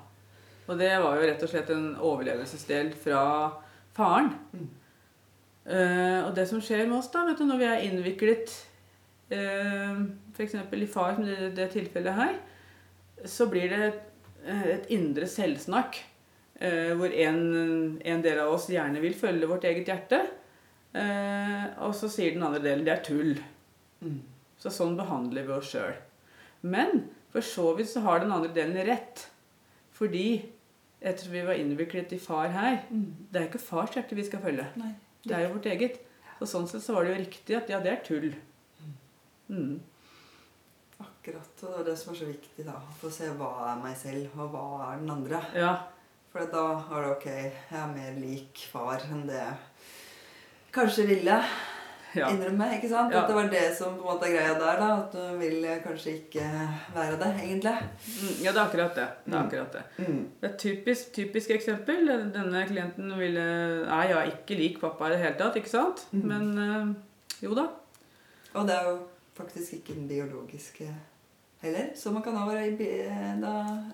Og 0.66 0.80
det 0.80 0.90
var 1.02 1.16
jo 1.16 1.28
rett 1.28 1.44
og 1.46 1.50
slett 1.50 1.70
en 1.74 1.92
overlevelsesdel 2.02 2.90
fra 2.98 3.22
faren. 3.96 4.32
Mm. 4.52 4.66
Uh, 5.66 6.20
og 6.28 6.32
det 6.36 6.46
som 6.50 6.62
skjer 6.62 6.84
med 6.86 7.00
oss 7.00 7.10
da, 7.10 7.24
vet 7.26 7.40
du, 7.40 7.46
når 7.48 7.58
vi 7.58 7.68
er 7.68 7.84
innviklet 7.88 8.52
uh, 9.34 10.02
f.eks. 10.34 10.54
i 10.54 10.90
far, 10.90 11.16
som 11.16 11.26
i 11.26 11.32
det, 11.32 11.52
det 11.58 11.70
tilfellet 11.74 12.18
her, 12.18 12.36
så 13.26 13.48
blir 13.50 13.72
det 13.72 13.80
et, 13.88 14.04
et 14.76 14.92
indre 14.94 15.26
selvsnakk. 15.30 16.02
Uh, 16.56 16.94
hvor 16.96 17.12
en, 17.12 17.40
en 18.00 18.22
del 18.24 18.38
av 18.40 18.54
oss 18.54 18.70
gjerne 18.72 19.02
vil 19.02 19.16
følge 19.18 19.50
vårt 19.50 19.66
eget 19.68 19.90
hjerte. 19.90 20.22
Uh, 20.96 21.66
og 21.84 21.92
så 21.98 22.08
sier 22.08 22.34
den 22.34 22.46
andre 22.46 22.62
delen 22.64 22.86
det 22.86 22.94
er 22.94 23.04
tull. 23.04 23.34
Mm. 24.00 24.20
Så 24.62 24.72
sånn 24.72 24.96
behandler 24.98 25.46
vi 25.46 25.56
oss 25.56 25.72
sjøl. 25.74 25.98
Men 26.66 27.04
for 27.34 27.44
så 27.44 27.72
vidt 27.76 27.90
så 27.90 28.02
har 28.06 28.22
den 28.22 28.32
andre 28.32 28.54
delen 28.56 28.78
rett. 28.88 29.26
Fordi 29.96 30.28
ettersom 31.00 31.32
vi 31.32 31.44
var 31.46 31.58
innviklet 31.60 32.12
i 32.12 32.18
far 32.18 32.48
her 32.48 32.82
Mm. 32.90 33.14
Det 33.30 33.40
er 33.40 33.48
ikke 33.48 33.62
fars 33.62 33.94
hjerte 33.96 34.16
vi 34.16 34.24
skal 34.24 34.40
følge. 34.40 34.66
Nei. 34.76 34.94
Det 35.22 35.34
er 35.34 35.46
jo 35.46 35.54
vårt 35.54 35.66
eget. 35.66 36.00
Og 36.40 36.48
sånn 36.48 36.68
sett 36.68 36.82
så 36.84 36.94
var 36.94 37.04
det 37.04 37.14
jo 37.14 37.24
riktig 37.24 37.56
at 37.56 37.68
ja, 37.70 37.80
det 37.80 37.92
er 37.92 38.02
tull. 38.04 38.34
Mm. 39.48 39.80
Akkurat. 41.00 41.62
Og 41.62 41.72
det 41.72 41.80
er 41.80 41.84
det 41.90 41.98
som 41.98 42.12
er 42.12 42.18
så 42.18 42.28
viktig, 42.28 42.64
da. 42.66 42.76
Å 42.76 42.96
få 43.00 43.10
se 43.12 43.28
hva 43.38 43.50
er 43.72 43.82
meg 43.82 43.96
selv, 43.96 44.36
og 44.38 44.50
hva 44.52 44.66
er 44.90 45.00
den 45.00 45.10
andre. 45.10 45.40
Ja. 45.56 45.72
For 46.32 46.44
da 46.52 46.64
er 46.92 47.06
det 47.06 47.12
ok, 47.14 47.26
jeg 47.26 47.80
er 47.80 47.94
mer 47.94 48.18
lik 48.20 48.66
far 48.70 49.00
enn 49.10 49.24
det 49.28 49.40
jeg 49.40 49.56
kanskje 50.76 51.06
ville 51.08 51.36
ja. 52.16 52.28
innrømme. 52.32 52.66
ikke 52.76 52.88
sant? 52.90 53.12
Ja. 53.14 53.22
At 53.22 53.28
det 53.30 53.36
var 53.36 53.48
det 53.52 53.64
som 53.78 53.94
på 53.96 54.02
en 54.04 54.08
måte 54.14 54.26
er 54.28 54.34
greia 54.36 54.54
der, 54.58 54.80
da. 54.82 54.88
At 55.02 55.12
du 55.16 55.38
vil 55.40 55.66
kanskje 55.84 56.14
ikke 56.20 56.44
være 56.94 57.16
det, 57.22 57.30
egentlig. 57.44 57.74
Mm, 57.76 58.36
ja, 58.44 58.52
det 58.52 58.60
er 58.60 58.64
akkurat 58.64 58.94
det. 59.00 59.08
det, 59.24 59.34
er 59.34 59.38
Mm. 59.38 59.46
akkurat 59.46 59.72
det. 59.72 59.82
Mm. 60.08 60.22
Det 60.40 60.48
er 60.50 60.52
et 60.54 60.58
typisk, 60.58 61.12
typisk 61.12 61.50
eksempel. 61.50 62.06
Denne 62.34 62.66
klienten 62.68 63.18
ville 63.18 63.44
Nei, 63.88 64.04
jeg 64.08 64.16
er 64.20 64.32
ikke 64.32 64.58
lik 64.62 64.80
pappa 64.80 65.08
i 65.08 65.10
det 65.16 65.18
hele 65.24 65.36
tatt, 65.38 65.56
ikke 65.56 65.70
sant? 65.74 66.06
Mm. 66.12 66.24
Men 66.28 66.58
øh, 66.58 66.94
jo 67.42 67.54
da. 67.54 67.66
Og 68.54 68.66
det 68.66 68.74
er 68.74 68.88
jo 68.90 68.96
faktisk 69.36 69.72
ikke 69.80 69.94
den 69.94 70.08
biologiske 70.08 70.88
heller. 71.60 71.90
Så 71.96 72.10
man 72.12 72.22
kan 72.22 72.34
da 72.34 72.44
være 72.48 72.66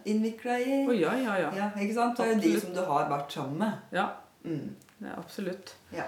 innvikla 0.05 0.57
i 0.59 0.87
oh, 0.89 0.95
ja, 1.01 1.13
ja, 1.19 1.37
ja. 1.41 1.51
Ja, 1.57 1.69
ikke 1.81 1.95
sant? 1.95 2.19
Det 2.19 2.27
er 2.27 2.35
jo 2.35 2.41
de 2.43 2.61
som 2.61 2.75
du 2.75 2.81
har 2.87 3.09
vært 3.11 3.33
sammen 3.33 3.59
med. 3.59 3.73
Ja, 3.93 4.07
Mm. 4.45 4.75
det 4.99 5.11
absolutt. 5.17 5.77
Ja. 5.95 6.03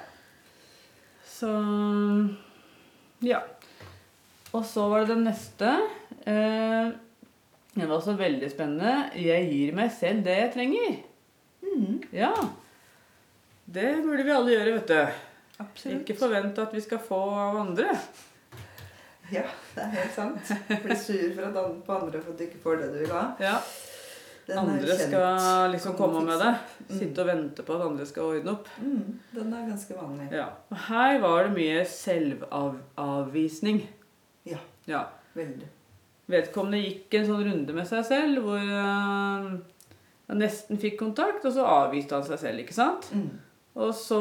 Så 1.35 1.51
ja. 3.25 3.41
Og 4.55 4.63
så 4.67 4.87
var 4.89 5.03
det 5.03 5.15
den 5.15 5.25
neste. 5.27 5.71
Eh, 6.31 6.93
det 7.75 7.87
var 7.89 7.97
også 7.97 8.15
veldig 8.19 8.51
spennende. 8.53 9.09
Jeg 9.19 9.49
gir 9.51 9.73
meg 9.75 9.91
selv 9.97 10.23
det 10.27 10.37
jeg 10.39 10.53
trenger. 10.55 11.01
Mm. 11.65 11.97
Ja. 12.15 12.31
Det 13.65 13.89
burde 14.05 14.27
vi 14.27 14.35
alle 14.35 14.55
gjøre, 14.55 14.77
vet 14.77 14.93
du. 14.93 15.25
Absolutt. 15.65 16.05
Ikke 16.05 16.19
forvente 16.19 16.63
at 16.63 16.75
vi 16.75 16.83
skal 16.85 17.03
få 17.03 17.19
av 17.35 17.59
andre. 17.65 17.97
Ja, 19.33 19.47
det 19.75 19.83
er 19.83 19.93
helt 19.97 20.15
sant. 20.15 20.55
Bli 20.85 20.97
sur 21.01 21.27
for 21.35 21.49
at 21.49 21.57
andre, 21.57 21.83
på 21.87 21.97
andre 21.97 22.21
for 22.21 22.35
at 22.35 22.39
du 22.39 22.45
ikke 22.47 22.63
får 22.63 22.83
det 22.83 22.89
du 22.93 22.99
vil 23.01 23.15
ha. 23.15 23.25
Ja, 23.43 23.57
Den 23.59 23.94
Andre 24.53 24.97
skal 24.99 25.71
liksom 25.73 25.95
komme 25.97 26.21
med 26.27 26.41
det. 26.43 26.53
Mm. 26.85 26.99
Sitte 26.99 27.23
og 27.23 27.29
vente 27.31 27.65
på 27.65 27.77
at 27.77 27.85
andre 27.87 28.07
skal 28.09 28.35
ordne 28.35 28.53
opp. 28.53 28.69
Mm, 28.77 29.21
den 29.33 29.55
er 29.57 29.69
ganske 29.71 29.97
vanlig. 29.97 30.27
Ja. 30.37 30.49
Og 30.69 30.83
her 30.89 31.21
var 31.23 31.47
det 31.47 31.55
mye 31.57 31.85
selvavvisning. 31.89 33.81
Ja. 34.51 34.61
Ja. 34.91 35.07
Veldig. 35.35 35.71
Vedkommende 36.31 36.81
gikk 36.81 37.17
en 37.19 37.27
sånn 37.29 37.45
runde 37.45 37.77
med 37.77 37.89
seg 37.89 38.05
selv 38.09 38.45
hvor 38.45 38.61
øh, 38.61 39.49
han 40.29 40.41
nesten 40.41 40.81
fikk 40.81 40.99
kontakt, 41.01 41.45
og 41.45 41.53
så 41.57 41.65
avviste 41.69 42.17
han 42.17 42.29
seg 42.29 42.41
selv, 42.41 42.63
ikke 42.65 42.77
sant? 42.77 43.11
Mm. 43.13 43.33
Og 43.85 43.91
så 43.97 44.21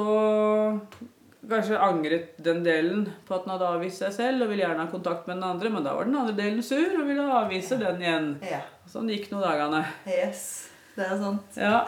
kanskje 1.50 1.80
angret 1.80 2.38
den 2.44 2.62
delen 2.64 3.06
på 3.28 3.36
at 3.36 3.44
den 3.46 3.52
hadde 3.56 3.68
avvist 3.76 4.00
seg 4.04 4.14
selv 4.16 4.46
og 4.46 4.52
ville 4.54 4.64
gjerne 4.64 4.86
ha 4.86 4.92
kontakt 4.92 5.28
med 5.28 5.38
den 5.40 5.48
andre, 5.50 5.70
men 5.74 5.84
da 5.84 5.96
var 5.98 6.08
den 6.08 6.16
andre 6.20 6.36
delen 6.38 6.64
sur 6.64 6.94
og 7.02 7.08
ville 7.10 7.26
avvise 7.40 7.78
den 7.82 8.02
igjen. 8.04 8.30
Ja. 8.48 8.62
Sånn 8.90 9.10
gikk 9.12 9.30
noen 9.32 9.44
dagene. 9.44 9.82
Yes. 10.08 10.70
Det 10.96 11.08
er 11.10 11.18
sant. 11.18 11.58
Ja. 11.58 11.80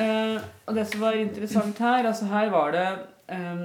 Eh, 0.00 0.36
og 0.66 0.74
det 0.78 0.86
som 0.88 1.02
var 1.04 1.18
interessant 1.20 1.78
her, 1.84 2.06
altså 2.08 2.28
her 2.30 2.48
var 2.54 2.72
det 2.72 2.86
eh, 3.36 3.64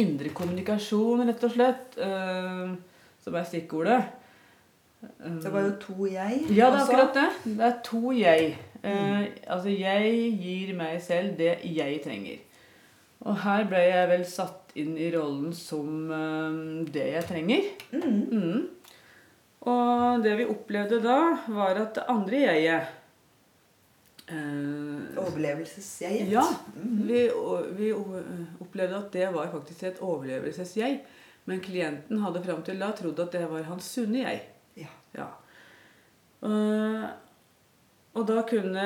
indre 0.00 0.30
kommunikasjon, 0.34 1.24
rett 1.28 1.42
og 1.48 1.54
slett, 1.56 1.96
eh, 1.98 2.76
som 3.24 3.34
er 3.40 3.48
stikkordet. 3.50 3.98
Eh, 5.02 5.36
Det 5.42 5.52
var 5.52 5.66
jo 5.66 5.74
to 5.82 6.06
jeg. 6.06 6.44
Ja, 6.54 6.70
det 6.70 6.80
er 6.80 6.86
akkurat 6.86 7.18
det. 7.18 7.28
Det 7.58 7.66
er 7.68 7.76
to 7.90 8.12
jeg. 8.14 8.54
Eh, 8.84 9.26
altså, 9.50 9.68
jeg 9.74 10.32
gir 10.40 10.74
meg 10.78 11.02
selv 11.02 11.36
det 11.40 11.58
jeg 11.66 12.00
trenger. 12.06 12.38
Og 13.24 13.38
her 13.44 13.64
ble 13.68 13.80
jeg 13.80 14.08
vel 14.10 14.24
satt 14.28 14.74
inn 14.76 14.96
i 15.00 15.08
rollen 15.14 15.54
som 15.56 16.10
eh, 16.12 16.58
det 16.92 17.06
jeg 17.14 17.28
trenger. 17.30 17.70
Mm. 17.94 18.18
Mm. 18.32 18.58
Og 19.64 20.24
det 20.24 20.34
vi 20.42 20.50
opplevde 20.52 21.00
da, 21.00 21.18
var 21.48 21.80
at 21.80 21.96
det 21.96 22.04
andre 22.12 22.40
jeget 22.42 22.90
uh, 24.28 25.20
Overlevelsesjeget. 25.24 26.28
Ja. 26.32 26.44
Mhm. 26.76 26.98
Vi, 27.08 27.20
vi 27.78 27.92
opplevde 27.94 28.98
at 28.98 29.12
det 29.12 29.30
var 29.32 29.52
faktisk 29.52 29.86
et 29.88 30.02
overlevelsesjeg. 30.04 31.00
Men 31.48 31.64
klienten 31.64 32.20
hadde 32.24 32.44
fram 32.44 32.60
til 32.64 32.80
da 32.80 32.90
trodd 32.96 33.20
at 33.24 33.36
det 33.36 33.44
var 33.48 33.64
hans 33.68 33.88
sunne 33.96 34.20
jeg. 34.24 34.44
Ja. 34.80 34.92
Ja. 35.16 35.30
Uh, 36.44 37.08
og 38.14 38.28
da 38.28 38.44
kunne 38.46 38.84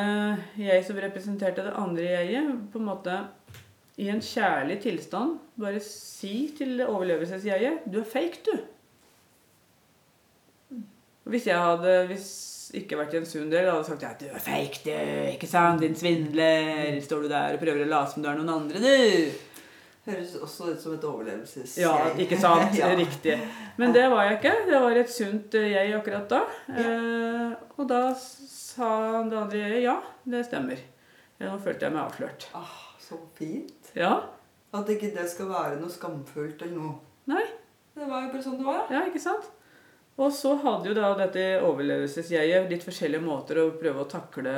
jeg 0.57 0.85
som 0.87 0.99
representerte 1.02 1.66
det 1.66 1.75
andre 1.76 2.07
jeget, 2.07 2.54
på 2.73 2.78
en 2.80 2.87
måte 2.87 3.18
i 3.99 4.09
en 4.12 4.21
kjærlig 4.23 4.78
tilstand 4.85 5.38
bare 5.59 5.81
si 5.83 6.52
til 6.59 6.78
overlevelsesjeget 6.87 7.88
Du 7.90 7.99
er 8.00 8.07
fake, 8.07 8.45
du. 8.47 8.55
Hvis 11.28 11.49
jeg 11.50 11.59
hadde 11.61 11.97
hvis 12.09 12.28
ikke 12.78 12.99
vært 13.00 13.17
i 13.17 13.19
en 13.21 13.26
sunn 13.28 13.50
del, 13.50 13.67
hadde 13.69 13.81
jeg 13.83 13.88
sagt 13.90 14.05
ja, 14.05 14.12
du 14.21 14.26
er 14.28 14.45
fake, 14.45 14.81
du. 14.85 14.95
Ikke 15.35 15.49
sant? 15.50 15.83
Din 15.83 15.97
svindler. 15.97 16.97
Står 17.05 17.25
du 17.25 17.31
der 17.33 17.57
og 17.57 17.62
prøver 17.62 17.85
å 17.85 17.90
late 17.90 18.14
som 18.14 18.25
du 18.25 18.31
er 18.31 18.38
noen 18.38 18.55
andre, 18.55 18.81
du. 18.81 19.45
Høres 20.09 20.35
også 20.40 20.71
ut 20.73 20.81
som 20.81 20.95
et 20.97 21.05
overlevelsesjeg. 21.05 21.83
Ja, 21.83 21.95
ikke 22.17 22.38
sant? 22.40 22.76
Ja. 22.81 22.95
Riktig. 22.97 23.35
Men 23.81 23.93
det 23.97 24.07
var 24.09 24.25
jeg 24.25 24.38
ikke. 24.38 24.55
Det 24.71 24.83
var 24.87 25.00
et 25.02 25.12
sunt 25.12 25.57
eh, 25.59 25.71
jeg 25.75 25.97
akkurat 25.99 26.31
da. 26.31 26.43
Eh, 26.73 27.57
og 27.76 27.88
da 27.90 28.02
sa 28.17 28.93
det 29.28 29.43
andre 29.43 29.64
jeg 29.67 29.83
ja, 29.85 29.99
det 30.25 30.47
stemmer. 30.49 30.81
Nå 31.43 31.59
følte 31.62 31.87
jeg 31.88 31.95
meg 31.95 32.07
avslørt. 32.07 32.49
Ah, 32.57 32.88
så 33.09 33.19
fint. 33.38 33.93
Ja. 33.97 34.15
At 34.77 34.91
ikke 34.93 35.11
det 35.15 35.25
skal 35.33 35.49
være 35.50 35.79
noe 35.81 35.93
skamfullt 35.93 36.61
eller 36.67 36.77
noe. 36.77 36.99
Nei. 37.31 37.45
Det 37.99 38.07
var 38.07 38.27
jo 38.27 38.33
bare 38.35 38.45
sånn 38.45 38.59
det 38.61 38.67
var. 38.67 38.85
Ja, 38.93 39.05
ikke 39.09 39.23
sant? 39.23 39.49
Og 40.19 40.33
så 40.35 40.57
hadde 40.59 40.91
jo 40.91 40.97
da 40.97 41.12
dette 41.19 41.45
overlevelsesjeget 41.67 42.71
litt 42.71 42.85
forskjellige 42.87 43.23
måter 43.23 43.61
å 43.62 43.69
prøve 43.79 44.03
å 44.03 44.11
takle 44.11 44.55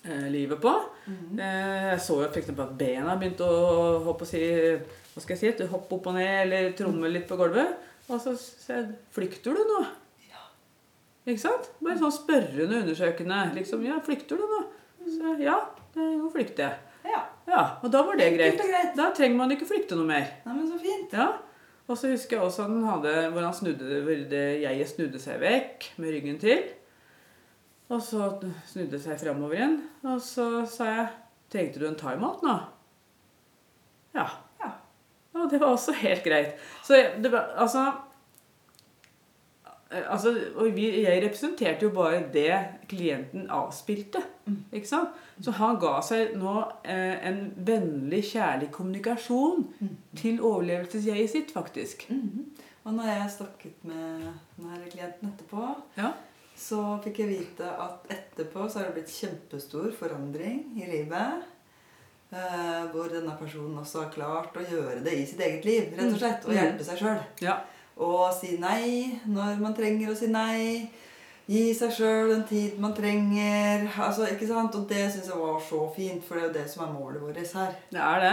eh, 0.00 0.28
livet 0.32 0.60
på. 0.60 0.72
Mhm. 1.06 1.40
Eh, 1.40 1.88
jeg 1.92 2.04
så 2.06 2.20
jo 2.22 2.28
f.eks. 2.30 2.52
at 2.54 2.76
bena 2.80 3.18
begynte 3.20 3.48
å 3.48 3.98
hoppe, 4.06 4.28
si, 4.28 4.40
hva 5.12 5.22
skal 5.22 5.36
jeg 5.36 5.58
si, 5.58 5.68
hoppe 5.70 5.98
opp 5.98 6.08
og 6.12 6.16
ned 6.16 6.38
eller 6.46 6.72
tromme 6.78 7.12
litt 7.12 7.28
på 7.28 7.38
gulvet. 7.40 7.76
Og 8.08 8.18
så 8.20 8.34
sa 8.36 8.80
jeg 8.80 8.96
'Flykter 9.16 9.56
du 9.56 9.62
nå?' 9.64 9.84
Ja. 10.28 10.42
Ikke 11.24 11.40
sant? 11.40 11.70
Bare 11.80 11.96
sånn 11.96 12.12
spørrende, 12.12 12.82
undersøkende. 12.82 13.54
Liksom 13.56 13.84
'Ja, 13.84 14.00
flykter 14.04 14.36
du 14.36 14.44
nå?' 14.44 14.64
Så 15.04 15.36
ja, 15.40 15.56
nå 15.96 16.30
flykter 16.32 16.68
jeg. 16.68 16.78
Ja. 17.04 17.24
Ja, 17.46 17.64
Og 17.82 17.90
da 17.92 18.00
var 18.06 18.16
det 18.16 18.30
greit. 18.36 18.60
Greit. 18.60 18.94
Da 18.96 19.10
trenger 19.16 19.36
man 19.36 19.52
ikke 19.52 19.68
flykte 19.68 19.98
noe 19.98 20.08
mer. 20.08 20.30
Nei, 20.46 20.54
men 20.56 20.68
så 20.70 20.78
fint. 20.80 21.12
Ja. 21.12 21.32
Og 21.84 21.98
så 22.00 22.08
husker 22.14 22.38
jeg 22.38 22.46
også 22.46 22.64
han 22.64 22.84
hadde, 22.88 23.12
hvor 23.34 23.44
han 23.44 23.52
snudde, 23.52 24.40
jeget 24.62 24.88
snudde 24.88 25.20
seg 25.20 25.42
vekk 25.42 25.90
med 26.00 26.14
ryggen 26.16 26.38
til. 26.40 26.62
Og 27.92 28.00
så 28.02 28.30
snudde 28.70 29.00
seg 29.02 29.20
framover 29.20 29.58
igjen. 29.58 29.76
Og 30.08 30.22
så 30.24 30.64
sa 30.70 30.88
jeg 30.88 31.12
'Trengte 31.52 31.78
du 31.78 31.86
en 31.86 31.98
timeout 31.98 32.40
nå?' 32.42 32.56
Ja. 34.14 34.24
Ja. 34.62 34.70
Og 35.34 35.50
det 35.50 35.60
var 35.60 35.66
også 35.66 35.92
helt 35.92 36.24
greit. 36.24 36.56
Så 36.82 36.94
det 37.22 37.32
var 37.32 37.54
Altså 37.56 37.92
Altså, 39.90 40.32
vi, 40.74 41.02
jeg 41.02 41.22
representerte 41.22 41.86
jo 41.86 41.90
bare 41.90 42.24
det 42.32 42.64
klienten 42.88 43.50
avspilte. 43.50 44.18
Mm. 44.46 44.64
Ikke 44.72 44.88
sant? 44.88 45.08
Så 45.42 45.50
han 45.52 45.78
ga 45.80 46.00
seg 46.00 46.36
nå 46.38 46.52
eh, 46.84 47.26
en 47.28 47.40
vennlig, 47.66 48.22
kjærlig 48.32 48.70
kommunikasjon 48.70 49.64
Mm. 49.80 49.96
til 50.16 50.38
overlevelsesjeget 50.40 51.30
sitt, 51.30 51.50
faktisk. 51.52 52.06
Mhm. 52.10 52.44
Og 52.84 52.92
når 52.94 53.04
jeg 53.08 53.30
snakket 53.30 53.84
med 53.84 54.32
denne 54.58 54.90
klienten 54.92 55.32
etterpå, 55.32 55.74
Ja. 55.96 56.12
så 56.56 57.00
fikk 57.02 57.18
jeg 57.18 57.28
vite 57.28 57.64
at 57.64 58.06
etterpå 58.10 58.68
så 58.70 58.78
har 58.78 58.84
det 58.86 58.94
blitt 58.94 59.08
kjempestor 59.10 59.90
forandring 59.98 60.82
i 60.82 60.86
livet. 60.90 61.42
Eh, 62.32 62.84
hvor 62.92 63.08
denne 63.08 63.36
personen 63.38 63.78
også 63.78 64.02
har 64.04 64.10
klart 64.10 64.54
å 64.56 64.64
gjøre 64.66 65.02
det 65.04 65.12
i 65.12 65.24
sitt 65.26 65.40
eget 65.40 65.64
liv, 65.64 65.94
rett 65.96 66.12
og 66.12 66.18
slett. 66.18 66.44
Og 66.44 66.50
Mm. 66.52 66.56
hjelpe 66.58 66.84
seg 66.84 66.98
sjøl. 66.98 67.20
Ja. 67.40 67.58
Og 67.96 68.32
si 68.34 68.56
nei 68.58 69.20
når 69.26 69.60
man 69.60 69.74
trenger 69.74 70.08
å 70.10 70.16
si 70.16 70.26
nei. 70.26 70.90
Gi 71.44 71.64
seg 71.76 71.90
sjøl 71.92 72.30
den 72.32 72.44
tid 72.48 72.78
man 72.80 72.94
trenger. 72.96 73.84
Altså, 74.00 74.28
ikke 74.32 74.48
sant? 74.48 74.76
Og 74.78 74.86
det 74.88 75.02
syns 75.12 75.28
jeg 75.28 75.40
var 75.40 75.58
så 75.60 75.82
fint, 75.96 76.24
for 76.24 76.38
det 76.38 76.44
er 76.44 76.48
jo 76.48 76.54
det 76.54 76.68
som 76.72 76.86
er 76.86 76.94
målet 76.94 77.20
vårt 77.20 77.40
her. 77.58 77.74
Det 77.90 78.00
er 78.00 78.22
det. 78.24 78.32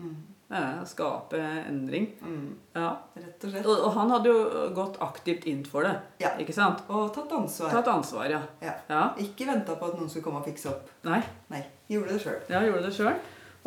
Mm. 0.00 0.18
Er 0.50 0.80
å 0.82 0.86
skape 0.88 1.38
endring. 1.38 2.08
Mm. 2.26 2.46
Ja. 2.74 2.90
Rett 3.14 3.44
og 3.46 3.52
slett. 3.52 3.66
Og, 3.70 3.84
og 3.86 3.92
han 3.94 4.10
hadde 4.10 4.32
jo 4.32 4.64
gått 4.74 4.98
aktivt 5.06 5.46
inn 5.48 5.62
for 5.64 5.86
det. 5.86 5.94
Ja. 6.20 6.34
Ikke 6.42 6.56
sant? 6.56 6.82
Og 6.90 7.12
tatt 7.14 7.30
ansvar. 7.38 7.70
Tatt 7.72 7.90
ansvar, 7.92 8.26
ja. 8.32 8.40
Ja. 8.64 8.74
Ja. 8.90 9.04
Ikke 9.22 9.46
venta 9.48 9.78
på 9.78 9.88
at 9.88 10.00
noen 10.00 10.10
skulle 10.10 10.26
komme 10.26 10.42
og 10.42 10.48
fikse 10.50 10.72
opp. 10.72 10.90
Nei. 11.06 11.22
Nei, 11.54 11.62
gjorde 11.92 12.16
det 12.16 12.24
sjøl. 12.24 12.42
Ja, 12.50 12.64
gjorde 12.66 12.82
det 12.88 12.96
sjøl. 12.98 13.14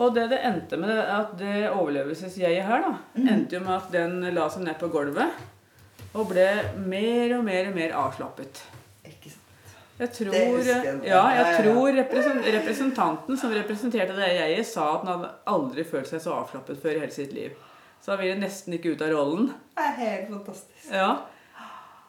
Og 0.04 0.14
det 0.14 0.28
det 0.34 0.42
endte 0.46 0.78
med, 0.82 0.90
det, 0.90 1.02
at 1.16 1.34
det 1.40 1.56
overlevelsesjeget 1.72 2.68
her, 2.68 2.86
da, 2.86 2.94
mm. 3.16 3.28
endte 3.32 3.58
jo 3.58 3.64
med 3.64 3.76
at 3.78 3.92
den 3.94 4.20
la 4.36 4.46
seg 4.52 4.66
ned 4.68 4.78
på 4.82 4.92
gulvet 4.94 5.42
og 6.14 6.30
ble 6.30 6.48
mer 6.86 7.38
og 7.38 7.44
mer 7.48 7.70
og 7.70 7.78
mer 7.78 7.96
avslappet. 8.04 8.62
Ikke 9.08 9.32
sant. 9.34 9.40
Jeg 10.00 10.10
tror, 10.18 10.36
jeg 10.36 10.96
ja, 11.06 11.22
jeg 11.38 11.60
tror 11.62 12.00
representanten 12.58 13.38
som 13.38 13.54
representerte 13.54 14.16
det 14.18 14.32
jeget, 14.34 14.68
sa 14.68 14.88
at 14.96 15.06
han 15.06 15.12
hadde 15.14 15.32
aldri 15.54 15.86
følt 15.88 16.10
seg 16.10 16.24
så 16.24 16.34
avslappet 16.40 16.82
før 16.82 16.98
i 16.98 17.04
hele 17.06 17.14
sitt 17.14 17.34
liv. 17.36 17.54
Så 18.04 18.14
han 18.14 18.24
ville 18.24 18.40
nesten 18.42 18.76
ikke 18.76 18.96
ut 18.96 19.04
av 19.06 19.14
rollen. 19.14 19.54
Det 19.78 19.86
er 19.86 19.94
helt 20.02 20.34
fantastisk. 20.34 20.90
Ja. 20.92 21.12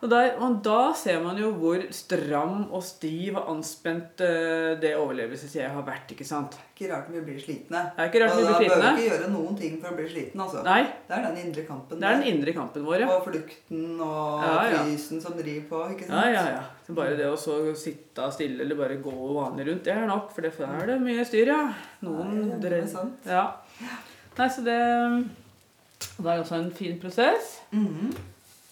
Og, 0.04 0.10
der, 0.12 0.34
og 0.44 0.58
da 0.60 0.90
ser 0.92 1.22
man 1.24 1.38
jo 1.40 1.48
hvor 1.56 1.80
stram 1.96 2.66
og 2.76 2.82
stiv 2.84 3.38
og 3.40 3.46
anspent 3.54 4.20
eh, 4.20 4.74
det 4.82 4.90
overlevelsesjeget 5.00 5.70
har 5.72 5.86
vært. 5.86 6.10
ikke 6.12 6.26
sant? 6.28 6.58
Ikke 6.74 6.90
rart 6.90 7.06
vi 7.08 7.22
blir 7.24 7.38
slitne. 7.40 7.80
Det 7.96 8.02
er 8.04 8.10
ikke 8.10 8.20
rart 8.20 8.34
vi 8.36 8.42
Og 8.44 8.58
slitne. 8.58 8.74
da 8.74 8.90
bør 8.90 8.98
vi 8.98 9.06
ikke 9.06 9.14
gjøre 9.14 9.30
noen 9.32 9.56
ting 9.62 9.78
for 9.80 9.88
å 9.94 9.96
bli 9.96 10.08
sliten. 10.10 10.42
altså. 10.44 10.60
Nei, 10.66 10.82
Det 11.08 11.16
er 11.16 11.24
den 11.24 11.38
indre 11.46 11.64
kampen. 11.70 12.00
det 12.02 12.10
er 12.10 12.18
den 12.20 12.28
indre 12.34 12.52
kampen 12.58 12.84
vår, 12.84 12.98
ja. 13.00 13.08
Og 13.14 13.24
flukten 13.30 13.86
og 14.00 14.44
Ja, 14.44 14.52
ja. 14.74 14.82
frysen 14.84 15.22
som 15.24 15.38
driver 15.40 15.64
på. 15.72 15.80
ikke 15.96 16.04
Ja, 16.10 16.20
sant? 16.20 16.34
ja, 16.36 16.44
ja. 16.58 16.62
Så 16.86 16.94
bare 17.00 17.16
det 17.16 17.30
å 17.32 17.40
så 17.40 17.58
sitte 17.74 18.28
stille 18.36 18.60
eller 18.60 18.76
bare 18.76 19.00
gå 19.00 19.16
vanlig 19.40 19.68
rundt, 19.70 19.84
det 19.88 19.96
er 19.96 20.06
nok. 20.06 20.30
For 20.36 20.42
det 20.42 20.52
er 20.60 20.86
det 20.92 21.00
mye 21.00 21.24
styr, 21.24 21.46
ja. 21.48 21.72
Noen 22.04 22.36
Nei, 22.50 22.60
det 22.60 22.72
er 22.82 22.86
sant. 22.86 23.24
Ja. 23.24 23.46
Nei, 24.36 24.48
så 24.52 24.60
det 24.68 24.78
Det 26.20 26.26
er 26.28 26.42
også 26.44 26.60
en 26.60 26.70
fin 26.70 27.00
prosess. 27.00 27.60
Mhm. 27.72 28.12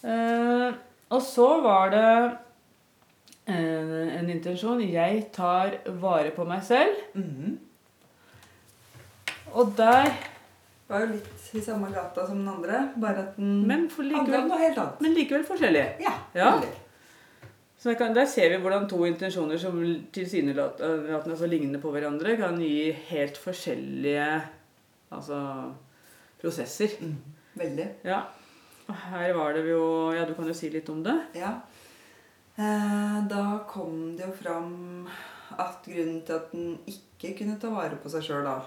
Eh, 0.03 0.73
og 1.13 1.21
så 1.21 1.47
var 1.63 1.93
det 1.93 2.07
en, 3.53 3.91
en 4.19 4.29
intensjon. 4.33 4.81
Jeg 4.81 5.27
tar 5.35 5.77
vare 6.01 6.31
på 6.35 6.45
meg 6.47 6.63
selv. 6.65 7.01
Mhm. 7.13 7.57
Og 9.53 9.73
der 9.77 10.07
Det 10.07 10.89
var 10.89 11.03
jo 11.05 11.11
litt 11.13 11.43
i 11.53 11.61
samme 11.61 11.87
gata 11.93 12.25
som 12.27 12.39
den 12.41 12.49
andre, 12.49 12.79
bare 12.99 13.21
at 13.27 13.35
den 13.37 13.67
Men, 13.67 13.85
likevel, 13.87 14.47
noe 14.49 14.57
helt 14.59 14.77
annet. 14.81 15.01
men 15.01 15.13
likevel 15.13 15.45
forskjellig. 15.45 15.83
Ja. 16.01 16.13
Ja. 16.35 16.49
Så 17.79 17.93
kan, 17.97 18.13
Der 18.15 18.25
ser 18.25 18.49
vi 18.49 18.57
hvordan 18.61 18.87
to 18.89 19.03
intensjoner 19.05 19.57
som 19.57 19.79
tilsynelatende 20.13 21.15
altså, 21.15 21.37
så 21.37 21.47
lignende 21.49 21.81
på 21.81 21.91
hverandre, 21.91 22.35
kan 22.37 22.59
gi 22.61 22.91
helt 23.09 23.37
forskjellige 23.37 24.27
altså, 25.11 25.39
prosesser. 26.41 26.93
Mm. 27.01 27.17
Veldig. 27.55 27.87
Ja. 28.03 28.21
Her 28.87 29.33
var 29.33 29.53
det 29.55 29.67
jo 29.69 30.11
Ja, 30.15 30.25
du 30.25 30.33
kan 30.35 30.47
jo 30.47 30.55
si 30.57 30.69
litt 30.73 30.89
om 30.91 31.03
det. 31.05 31.15
Ja. 31.37 31.55
Eh, 32.55 33.19
da 33.29 33.63
kom 33.69 34.15
det 34.17 34.27
jo 34.27 34.33
fram 34.37 35.07
at 35.57 35.85
grunnen 35.85 36.21
til 36.25 36.35
at 36.35 36.51
den 36.51 36.75
ikke 36.89 37.33
kunne 37.39 37.59
ta 37.61 37.71
vare 37.73 37.97
på 38.01 38.11
seg 38.13 38.25
sjøl, 38.25 38.45
da, 38.45 38.59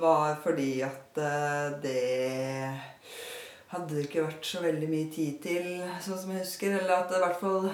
var 0.00 0.36
fordi 0.42 0.82
at 0.84 1.20
eh, 1.20 1.78
det 1.80 2.00
hadde 3.70 3.94
det 3.94 4.04
ikke 4.04 4.26
vært 4.26 4.46
så 4.48 4.60
veldig 4.64 4.88
mye 4.90 5.08
tid 5.14 5.38
til, 5.44 5.70
sånn 6.02 6.18
som 6.18 6.34
jeg 6.34 6.44
husker. 6.44 6.76
Eller 6.80 6.96
at 6.98 7.14
i 7.14 7.22
hvert 7.22 7.40
fall 7.40 7.70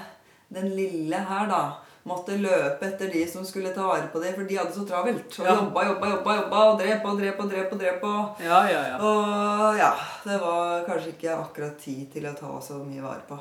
den 0.52 0.70
lille 0.76 1.22
her, 1.30 1.48
da, 1.50 1.62
måtte 2.06 2.36
løpe 2.38 2.86
etter 2.86 3.10
de 3.12 3.24
som 3.28 3.44
skulle 3.44 3.72
ta 3.74 3.82
vare 3.88 4.06
på 4.12 4.20
dem, 4.22 4.34
for 4.34 4.44
de 4.48 4.56
hadde 4.60 4.72
så 4.76 4.84
travelt. 4.86 5.38
Og 5.40 5.46
Ja. 5.46 5.54
jobba, 5.58 5.84
jobba, 5.88 6.10
jobba, 6.14 6.36
jobba, 6.42 6.62
og 6.70 6.78
drep 6.80 7.04
og 7.04 7.18
drep 7.20 7.40
og 7.40 7.50
drep. 7.50 7.72
Og 7.72 7.78
drep 7.80 8.04
og, 8.04 8.40
Ja, 8.46 8.62
ja, 8.70 8.82
ja. 8.92 8.96
Og 9.02 9.76
ja, 9.78 9.92
det 10.24 10.40
var 10.40 10.84
kanskje 10.86 11.12
ikke 11.16 11.34
akkurat 11.36 11.76
tid 11.78 12.06
til 12.12 12.22
å 12.30 12.34
ta 12.38 12.46
så 12.60 12.78
mye 12.84 13.02
vare 13.02 13.22
på. 13.28 13.34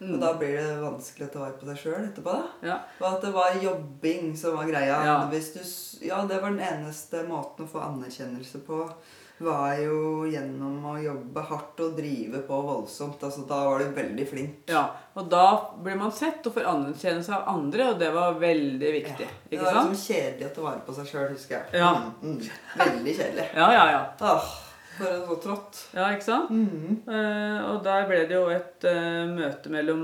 Og 0.00 0.08
Mm. 0.10 0.20
da 0.20 0.32
blir 0.34 0.56
det 0.58 0.82
vanskelig 0.82 1.28
å 1.28 1.32
ta 1.32 1.38
vare 1.38 1.52
på 1.60 1.66
deg 1.66 1.76
sjøl 1.78 2.04
etterpå. 2.12 2.32
da. 2.32 2.42
ja. 2.68 2.78
Og 3.00 3.06
at 3.14 3.22
det 3.22 3.32
var 3.32 3.52
jobbing 3.62 4.36
som 4.36 4.56
var 4.56 4.64
greia. 4.66 5.04
Ja. 5.04 5.30
Du, 5.30 6.06
ja, 6.06 6.24
det 6.26 6.42
var 6.42 6.50
den 6.50 6.60
eneste 6.60 7.22
måten 7.26 7.64
å 7.64 7.68
få 7.68 7.80
anerkjennelse 7.80 8.58
på. 8.66 8.90
Var 9.38 9.78
jo 9.82 10.26
gjennom 10.30 10.84
å 10.86 10.92
jobbe 11.02 11.42
hardt 11.48 11.80
og 11.82 11.96
drive 11.98 12.38
på 12.46 12.58
voldsomt. 12.68 13.22
Altså, 13.26 13.42
da 13.48 13.56
var 13.66 13.82
du 13.82 13.88
veldig 13.96 14.26
flink. 14.30 14.60
ja. 14.70 14.84
Og 15.14 15.28
da 15.30 15.70
blir 15.78 15.94
man 15.98 16.10
sett 16.10 16.46
og 16.46 16.54
får 16.56 16.64
anerkjennelse 16.66 17.30
av 17.36 17.48
andre, 17.52 17.84
og 17.92 17.98
det 18.00 18.08
var 18.14 18.32
veldig 18.40 18.88
viktig. 18.96 19.26
Det 19.26 19.54
Ikke 19.54 19.64
var 19.64 19.76
liksom 19.76 19.98
kjedelig 20.00 20.46
å 20.48 20.54
ta 20.56 20.64
vare 20.64 20.80
på 20.86 20.94
seg 20.96 21.06
sjøl, 21.10 21.28
husker 21.30 21.54
jeg. 21.60 21.80
Ja. 21.82 21.90
Mm, 22.22 22.32
mm. 22.32 22.40
Veldig 22.80 23.14
kjedelig. 23.20 23.44
Ja, 23.54 23.68
ja, 23.76 23.84
ja. 23.92 24.00
Åh, 24.32 24.48
for 24.96 25.10
en 25.12 25.22
så 25.28 25.36
trått. 25.44 25.82
Ja, 25.94 26.08
ikke 26.16 26.26
sant? 26.26 26.50
Mhm. 26.50 26.96
Uh, 27.06 27.60
og 27.72 27.84
der 27.86 28.08
ble 28.10 28.24
det 28.26 28.34
jo 28.38 28.48
et 28.50 28.86
uh, 28.90 29.22
møte 29.30 29.70
mellom 29.74 30.02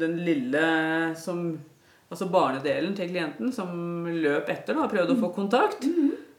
den 0.00 0.18
lille 0.24 0.66
som 1.20 1.46
Altså 2.12 2.28
barnedelen 2.30 2.92
til 2.94 3.08
klienten 3.10 3.48
som 3.50 4.04
løp 4.06 4.46
etter 4.52 4.76
da, 4.76 4.84
og 4.84 4.92
prøvde 4.92 5.16
å 5.16 5.20
få 5.24 5.32
kontakt. 5.34 5.82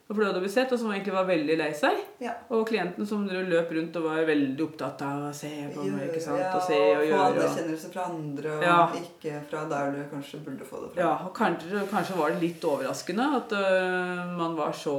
Og 0.05 0.13
prøvde 0.19 0.37
å 0.37 0.41
bli 0.43 0.49
sett, 0.53 0.69
og 0.69 0.77
som 0.77 0.91
egentlig 0.93 1.13
var 1.15 1.25
veldig 1.25 1.55
lei 1.57 1.71
seg. 1.73 1.95
Ja. 2.21 2.35
Og 2.53 2.67
klienten 2.69 3.07
som 3.09 3.23
løp 3.25 3.71
rundt 3.73 3.95
og 3.97 4.03
var 4.05 4.19
veldig 4.27 4.61
opptatt 4.67 5.01
av 5.01 5.23
å 5.27 5.33
se 5.33 5.49
på 5.73 5.81
meg, 5.87 6.11
ikke 6.11 6.21
sant? 6.21 6.43
Og 6.53 6.61
se 6.61 6.77
og 6.77 6.99
Få 6.99 7.07
gjøre. 7.07 7.15
Og, 7.15 7.39
anerkjennelse 7.39 7.89
fra 7.95 8.03
andre, 8.11 8.51
og 8.59 8.63
Ja. 8.67 8.77
ikke 8.99 9.39
fra 9.49 9.63
der 9.71 9.91
du 9.95 10.03
kanskje 10.13 10.43
burde 10.45 10.63
få 10.69 10.83
det 10.83 10.91
fra. 10.93 11.01
ja, 11.01 11.25
og 11.25 11.33
kanskje, 11.33 11.81
kanskje 11.89 12.17
var 12.19 12.29
det 12.35 12.41
litt 12.43 12.61
overraskende 12.69 13.25
at 13.39 13.51
uh, 13.57 14.37
man 14.37 14.55
var 14.55 14.71
så 14.77 14.93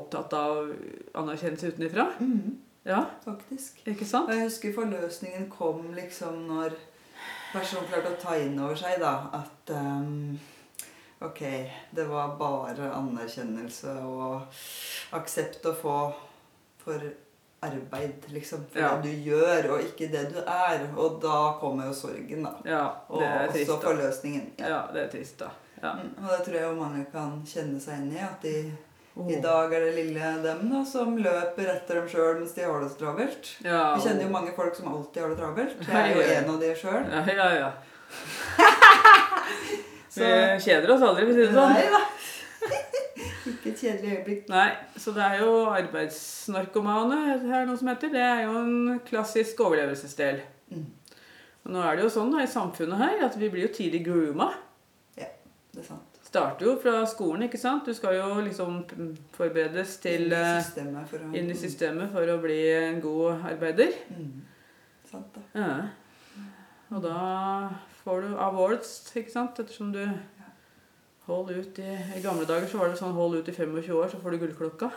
opptatt 0.00 0.32
av 0.32 0.72
anerkjennelse 1.14 1.74
utenfra. 1.76 2.08
Mhm, 2.18 2.56
Ja, 2.86 3.04
faktisk. 3.24 3.82
ikke 3.86 4.04
sant? 4.06 4.28
Og 4.30 4.34
jeg 4.36 4.44
husker 4.48 4.72
forløsningen 4.72 5.50
kom 5.50 5.92
liksom 5.92 6.46
når 6.48 6.72
personen 7.52 7.88
klarte 7.90 8.12
å 8.14 8.20
ta 8.22 8.36
inn 8.38 8.58
over 8.58 8.74
seg 8.78 9.00
da, 9.00 9.26
at 9.34 9.72
ehm, 9.74 10.38
Ok, 11.20 11.40
det 11.96 12.04
var 12.04 12.34
bare 12.38 12.90
anerkjennelse 12.92 13.94
og 14.04 14.42
aksept 15.16 15.64
å 15.64 15.72
få 15.74 15.94
for 16.82 17.00
arbeid, 17.64 18.26
liksom. 18.28 18.66
For 18.72 18.78
Ja. 18.82 18.90
det 19.00 19.02
du 19.14 19.30
gjør, 19.30 19.70
og 19.74 19.80
ikke 19.80 20.10
det 20.12 20.26
du 20.34 20.38
er. 20.44 20.84
Og 20.96 21.16
da 21.22 21.56
kommer 21.60 21.86
jo 21.88 21.92
sorgen, 21.96 22.42
da. 22.44 22.52
Ja, 22.64 22.82
Og 23.08 23.20
det 23.20 23.30
også 23.30 23.52
trist, 23.52 23.70
da. 23.70 23.78
forløsningen. 23.88 24.50
Ja, 24.58 24.82
det 24.92 25.02
er 25.04 25.08
trist, 25.08 25.38
da. 25.38 25.48
Ja. 25.82 25.92
Mm, 25.94 26.12
Og 26.24 26.28
det 26.30 26.44
tror 26.44 26.54
jeg 26.54 26.62
jo 26.68 26.74
mange 26.74 27.06
kan 27.12 27.42
kjenne 27.46 27.80
seg 27.80 27.94
inn 28.02 28.12
i. 28.12 28.18
At 28.20 28.42
de, 28.42 28.72
oh. 29.16 29.30
i 29.32 29.40
dag 29.40 29.72
er 29.72 29.80
det 29.86 29.94
lille 29.96 30.42
dem 30.44 30.70
da, 30.70 30.84
som 30.84 31.16
løper 31.16 31.66
etter 31.74 31.94
dem 32.00 32.08
sjøl 32.08 32.38
mens 32.42 32.52
de 32.54 32.62
har 32.68 32.80
det 32.80 32.90
så 32.92 32.98
travelt. 33.00 33.50
Ja, 33.64 33.94
Vi 33.96 34.02
kjenner 34.06 34.22
jo 34.22 34.28
mange 34.36 34.52
folk 34.54 34.74
som 34.76 34.92
alltid 34.92 35.22
har 35.22 35.28
det 35.30 35.38
travelt. 35.38 35.76
Jeg 35.88 35.96
er 35.96 36.14
jo 36.14 36.20
Ja, 36.20 36.28
ja. 36.28 36.38
en 36.44 36.50
av 36.50 36.60
de 36.60 36.74
sjøl. 36.76 37.04
Ja, 37.10 37.24
ja, 37.26 37.48
ja. 37.64 37.72
Vi 40.16 40.64
kjeder 40.66 40.92
oss 40.94 41.04
aldri, 41.06 41.26
for 41.26 41.32
å 41.32 41.36
si 41.36 41.44
det 41.44 41.54
sånn. 41.54 41.72
Nei 41.76 41.88
da. 41.92 42.02
Ikke 43.52 43.70
et 43.70 43.80
kjedelig 43.80 44.12
øyeblikk. 44.16 44.48
Nei, 44.50 44.68
så 44.98 45.12
det 45.14 45.22
er 45.22 45.40
jo 45.44 45.50
arbeidsnarkomane, 45.70 47.20
det 47.44 47.54
er 47.54 47.66
noe 47.68 47.78
som 47.78 47.90
heter. 47.92 48.12
Det 48.14 48.22
er 48.22 48.42
jo 48.46 48.56
en 48.60 49.00
klassisk 49.06 49.60
overlevelsesdel. 49.66 50.40
Mm. 50.74 50.86
Og 51.66 51.72
nå 51.74 51.82
er 51.82 51.98
det 51.98 52.06
jo 52.06 52.12
sånn 52.14 52.32
da, 52.34 52.42
i 52.42 52.50
samfunnet 52.50 53.00
her 53.02 53.24
at 53.26 53.38
vi 53.38 53.50
blir 53.50 53.66
jo 53.66 53.72
tidlig 53.74 54.04
grooma. 54.06 54.52
Ja, 55.18 55.30
Det 55.74 55.82
er 55.84 55.88
sant. 55.92 56.20
Starter 56.26 56.66
jo 56.66 56.74
fra 56.82 57.00
skolen, 57.06 57.46
ikke 57.46 57.58
sant. 57.58 57.86
Du 57.86 57.94
skal 57.94 58.18
jo 58.18 58.40
liksom 58.42 58.80
forberedes 59.36 59.94
til 60.02 60.26
Inn 60.26 60.34
i 60.34 60.82
eh, 60.82 60.96
å 60.98 61.30
inn 61.38 61.52
i 61.52 61.56
systemet 61.56 62.10
for 62.12 62.28
å 62.28 62.40
bli 62.42 62.58
en 62.74 62.98
god 63.02 63.46
arbeider. 63.52 63.94
Mm. 64.10 64.42
Sant 65.06 65.38
da. 65.38 65.44
Ja. 65.54 65.76
Og 66.94 67.02
da 67.02 67.20
får 68.06 68.22
du 68.24 68.36
awards, 68.38 68.94
ikke 69.18 69.32
sant, 69.34 69.58
ettersom 69.58 69.90
du 69.94 70.00
hold 71.26 71.50
ut 71.50 71.78
i 71.82 71.90
I 72.16 72.22
gamle 72.22 72.46
dager 72.46 72.68
så 72.70 72.78
var 72.78 72.92
det 72.92 73.00
sånn 73.00 73.16
hold 73.18 73.40
ut 73.40 73.48
i 73.50 73.54
25 73.56 73.96
år, 73.98 74.08
så 74.12 74.20
får 74.22 74.36
du 74.36 74.44
gullklokka. 74.44 74.90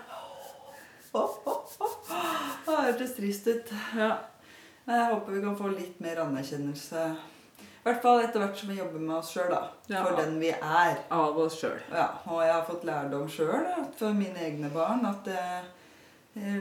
Åh, 1.18 1.38
åh, 1.50 1.72
åh. 1.82 1.96
Det 2.68 2.76
hørtes 2.86 3.16
trist 3.18 3.48
ut. 3.50 3.72
Ja. 3.98 4.12
Jeg 4.86 5.08
håper 5.10 5.34
vi 5.34 5.42
kan 5.42 5.58
få 5.58 5.72
litt 5.74 5.98
mer 6.02 6.22
anerkjennelse. 6.22 7.08
I 7.60 7.88
hvert 7.88 8.02
fall 8.04 8.22
etter 8.22 8.44
hvert 8.44 8.58
som 8.60 8.70
vi 8.70 8.78
jobber 8.78 9.02
med 9.02 9.16
oss 9.18 9.32
sjøl, 9.34 9.50
da. 9.50 9.64
Ja. 9.90 10.04
For 10.06 10.20
den 10.22 10.38
vi 10.42 10.52
er. 10.54 11.02
Av 11.16 11.38
oss 11.42 11.58
sjøl. 11.58 11.80
Ja, 11.90 12.08
og 12.30 12.44
jeg 12.46 12.54
har 12.54 12.66
fått 12.68 12.86
lærdom 12.86 13.26
sjøl 13.32 13.66
for 13.98 14.14
mine 14.18 14.46
egne 14.52 14.70
barn 14.74 15.06
at 15.10 15.26
det... 15.26 15.42
eh, 15.42 15.76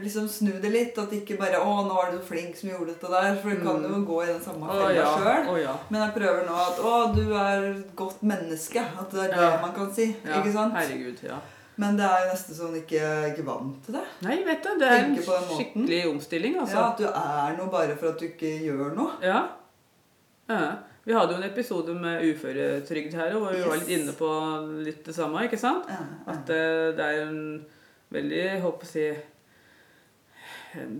liksom 0.03 0.27
snu 0.27 0.51
det 0.61 0.71
litt. 0.73 0.97
At 0.97 1.13
ikke 1.15 1.37
bare 1.39 1.59
'Å, 1.59 1.75
nå 1.87 1.99
er 2.03 2.11
du 2.15 2.19
flink 2.25 2.57
som 2.57 2.69
gjorde 2.69 2.93
dette 2.93 3.11
der'. 3.11 3.37
For 3.41 3.49
du 3.49 3.63
kan 3.65 3.83
jo 3.83 4.01
gå 4.05 4.23
i 4.23 4.31
den 4.31 4.41
samme 4.41 4.67
fella 4.71 4.89
ja. 4.95 5.05
sjøl. 5.17 5.61
Ja. 5.61 5.75
Men 5.89 6.01
jeg 6.01 6.15
prøver 6.17 6.43
nå 6.47 6.57
at 6.65 6.81
'Å, 6.81 6.95
du 7.15 7.33
er 7.33 7.69
et 7.71 7.95
godt 7.95 8.23
menneske'. 8.23 8.85
At 8.99 9.11
det 9.11 9.23
er 9.27 9.31
det 9.35 9.45
Ja. 9.45 9.61
man 9.61 9.73
kan 9.73 9.93
si. 9.93 10.15
Ikke 10.25 10.51
sant? 10.51 10.73
Herregud, 10.73 11.23
ja. 11.23 11.39
Men 11.79 11.95
det 11.95 12.03
er 12.03 12.25
jo 12.25 12.31
nesten 12.33 12.55
sånn 12.57 12.75
ikke, 12.75 13.05
ikke 13.31 13.45
vant 13.47 13.85
til 13.85 13.95
det. 13.95 14.03
Nei, 14.25 14.43
vet 14.43 14.65
du, 14.65 14.69
det 14.81 14.87
er 14.87 15.05
en 15.05 15.15
skikkelig 15.15 16.01
omstilling, 16.09 16.59
altså. 16.59 16.75
Ja. 16.75 16.89
At 16.91 16.97
du 16.97 17.05
er 17.07 17.55
noe 17.55 17.71
bare 17.71 17.95
for 17.95 18.11
at 18.11 18.19
du 18.19 18.25
ikke 18.27 18.51
gjør 18.65 18.95
noe. 18.97 19.15
Ja. 19.23 19.47
ja. 20.49 20.59
Vi 21.05 21.15
hadde 21.15 21.33
jo 21.33 21.39
en 21.39 21.47
episode 21.47 21.95
med 21.95 22.25
uføretrygd 22.27 23.15
her, 23.15 23.31
hvor 23.39 23.55
vi 23.55 23.63
var 23.63 23.79
litt 23.79 23.93
inne 23.95 24.11
på 24.13 24.27
litt 24.83 25.05
det 25.07 25.15
samme, 25.15 25.45
ikke 25.47 25.57
sant? 25.57 25.87
Ja, 25.87 26.03
ja. 26.03 26.33
At 26.33 26.43
det, 26.51 26.97
det 26.99 27.05
er 27.05 27.21
en 27.29 27.39
veldig, 28.13 28.43
håper 28.65 28.91
jeg, 28.99 29.21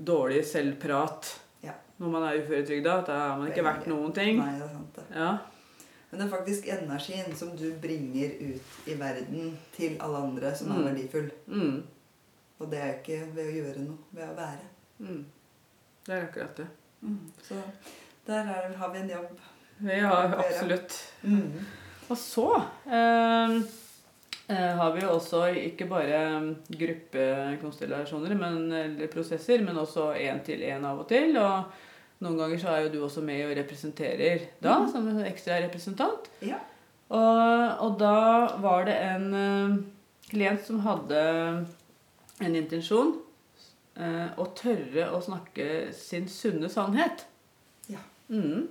dårlig 0.06 0.46
selvprat 0.46 1.40
Ja. 1.64 1.72
når 2.00 2.10
man 2.12 2.24
er 2.24 2.40
uføretrygda. 2.42 2.98
At 3.00 3.08
da 3.08 3.14
er 3.34 3.38
man 3.38 3.48
ikke 3.52 3.64
verdt 3.64 3.88
noen 3.88 4.14
ting. 4.14 4.38
Nei, 4.40 4.56
det 4.60 4.64
er 4.66 4.74
sant 4.74 4.96
det. 4.96 5.06
Ja. 5.16 5.32
Men 6.12 6.20
det 6.22 6.26
er 6.26 6.38
faktisk 6.38 6.68
energien 6.74 7.36
som 7.38 7.50
du 7.58 7.68
bringer 7.82 8.32
ut 8.42 8.88
i 8.90 8.96
verden 9.00 9.58
til 9.76 9.98
alle 10.02 10.18
andre, 10.18 10.56
som 10.56 10.72
er 10.72 10.80
Mm. 10.80 10.86
verdifull. 10.86 11.32
Mm. 11.48 11.84
Og 12.60 12.72
det 12.72 12.80
er 12.82 12.94
ikke 12.98 13.20
ved 13.36 13.46
å 13.46 13.54
gjøre 13.60 13.80
noe, 13.86 13.98
ved 14.12 14.24
å 14.24 14.36
være. 14.36 14.66
Mm. 15.00 15.26
Det 16.06 16.16
er 16.16 16.26
akkurat 16.28 16.56
det. 16.58 16.68
Så 17.44 17.56
der 18.28 18.40
er, 18.50 18.74
har 18.78 18.90
vi 18.94 18.98
en 19.00 19.10
jobb. 19.10 19.40
Vi 19.80 20.00
har 20.00 20.34
absolutt 20.36 20.98
Mm. 21.24 21.52
Og 22.10 22.18
så 22.18 22.56
eh, 22.88 23.62
har 24.50 24.94
vi 24.96 25.04
jo 25.04 25.12
også 25.14 25.44
ikke 25.54 25.86
bare 25.86 26.20
gruppekonstellasjoner 26.74 28.34
men, 28.40 28.72
eller 28.74 29.12
prosesser, 29.12 29.62
men 29.66 29.78
også 29.78 30.10
én-til-én 30.18 30.86
av 30.90 31.04
og 31.04 31.08
til. 31.12 31.38
Og 31.38 31.70
noen 32.26 32.38
ganger 32.40 32.62
så 32.62 32.72
er 32.74 32.82
jo 32.86 32.92
du 32.96 33.00
også 33.06 33.22
med 33.26 33.46
og 33.46 33.56
representerer 33.60 34.48
da, 34.62 34.80
Mhm. 34.80 34.92
som 34.92 35.08
en 35.08 35.22
ekstra 35.26 35.60
representant. 35.64 36.30
Ja. 36.42 36.58
Og, 37.10 37.86
og 37.86 38.00
da 38.00 38.58
var 38.62 38.86
det 38.86 38.96
en 39.02 39.34
uh, 39.34 39.78
klient 40.30 40.66
som 40.66 40.80
hadde 40.86 41.22
en 42.42 42.56
intensjon 42.56 43.16
uh, 44.00 44.28
å 44.38 44.46
tørre 44.56 45.10
å 45.14 45.22
snakke 45.22 45.94
sin 45.94 46.28
sunne 46.30 46.70
sannhet. 46.70 47.26
Ja. 47.90 48.02
Mm. 48.30 48.68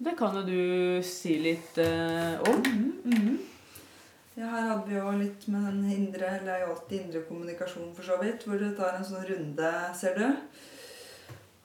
Det 0.00 0.14
kan 0.16 0.34
jo 0.36 0.42
du 0.46 1.02
si 1.04 1.36
litt 1.38 1.76
uh, 1.78 2.40
om. 2.48 2.62
Mhm, 2.64 2.92
mhm. 3.04 3.38
Ja, 4.38 4.46
her 4.46 4.68
hadde 4.70 4.86
vi 4.88 4.94
jo 4.96 5.10
litt 5.18 5.46
med 5.50 5.64
den 5.68 5.88
indre, 5.90 6.28
eller 6.38 6.52
er 6.62 6.68
alltid 6.70 7.00
indre 7.00 7.22
kommunikasjon 7.28 7.90
for 7.96 8.06
så 8.06 8.16
vidt, 8.22 8.44
hvor 8.46 8.60
du 8.60 8.68
tar 8.78 8.94
en 8.96 9.04
sånn 9.04 9.26
runde, 9.28 9.70
ser 9.98 10.14
du. 10.16 10.26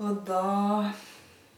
Og 0.03 0.23
da 0.27 0.41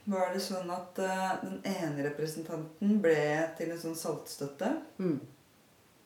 var 0.07 0.33
det 0.33 0.41
sånn 0.43 0.69
at 0.71 0.99
uh, 1.01 1.37
den 1.41 1.57
ene 1.67 2.05
representanten 2.05 2.99
ble 3.03 3.15
til 3.57 3.71
en 3.73 3.81
sånn 3.81 3.97
saltstøtte, 3.97 4.73
Mm. 4.99 5.17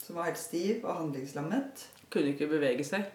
som 0.02 0.16
var 0.18 0.30
helt 0.30 0.40
stiv 0.42 0.86
og 0.86 0.96
handlingslammet. 0.98 1.84
Kunne 2.14 2.34
ikke 2.34 2.50
bevege 2.52 2.86
seg. 2.86 3.10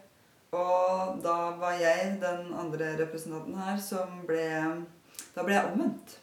Og 0.56 1.16
da 1.24 1.56
var 1.58 1.74
jeg 1.80 2.18
den 2.22 2.52
andre 2.54 2.92
representanten 3.00 3.56
her 3.58 3.80
som 3.82 4.22
ble 4.28 4.44
Da 5.34 5.42
ble 5.44 5.52
jeg 5.52 5.72
omvendt. 5.72 6.14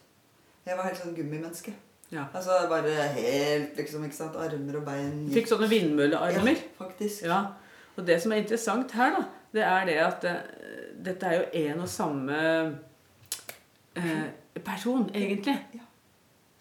Jeg 0.66 0.76
var 0.76 0.88
helt 0.88 0.98
sånn 0.98 1.14
gummimenneske. 1.14 1.74
Ja. 2.12 2.26
Altså 2.34 2.50
bare 2.70 2.90
helt 3.16 3.76
liksom, 3.76 4.04
ikke 4.04 4.16
sant, 4.16 4.36
Armer 4.36 4.76
og 4.78 4.84
bein 4.86 5.24
Fikk 5.34 5.48
sånne 5.50 5.68
vindmøllearmer. 5.70 6.58
Ja, 6.58 6.74
faktisk. 6.84 7.24
Ja. 7.26 7.40
Og 7.96 8.06
det 8.06 8.20
som 8.22 8.34
er 8.34 8.42
interessant 8.42 8.92
her, 8.98 9.16
da, 9.16 9.24
det 9.54 9.64
er 9.64 9.88
det 9.88 9.96
at 10.02 10.28
eh, 10.28 10.84
dette 11.06 11.30
er 11.30 11.40
jo 11.40 11.48
en 11.64 11.82
og 11.84 11.90
samme 11.90 12.38
eh, 13.96 14.28
person, 14.64 15.08
egentlig. 15.14 15.56
Ja. 15.74 15.88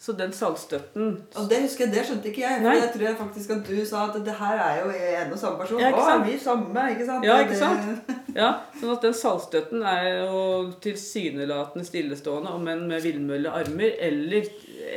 Så 0.04 0.12
den 0.12 0.34
saltstøtten 0.36 1.06
Og 1.40 1.46
det 1.48 1.62
husker 1.64 1.86
jeg, 1.86 1.94
det 1.94 2.02
skjønte 2.04 2.28
ikke 2.28 2.42
jeg. 2.42 2.58
For 2.60 2.76
jeg 2.76 2.90
tror 2.94 3.06
jeg 3.06 3.16
faktisk 3.22 3.54
at 3.56 3.70
du 3.70 3.86
sa 3.88 4.02
at 4.10 4.18
det 4.26 4.34
her 4.36 4.60
er 4.60 4.82
jo 4.82 4.90
en 4.92 5.32
og 5.32 5.40
samme 5.40 5.62
person. 5.62 5.80
Ja, 5.80 5.92
Å, 5.96 6.18
vi 6.26 6.34
samme? 6.44 6.84
Ikke 6.92 7.06
sant? 7.08 7.28
Ja, 7.28 7.38
ikke 7.46 7.60
sant? 7.62 8.10
Ja, 8.36 8.50
sånn 8.82 8.92
at 8.98 9.06
den 9.06 9.16
saltstøtten 9.16 9.86
er 9.88 10.10
jo 10.26 10.42
tilsynelatende 10.84 11.88
stillestående, 11.88 12.52
om 12.52 12.68
enn 12.74 12.84
med 12.90 13.06
villmøllearmer, 13.06 13.96
eller, 14.10 14.50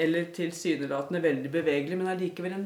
eller 0.02 0.30
tilsynelatende 0.37 1.22
veldig 1.24 1.50
bevegelig, 1.52 1.98
men 1.98 2.11
allikevel 2.12 2.56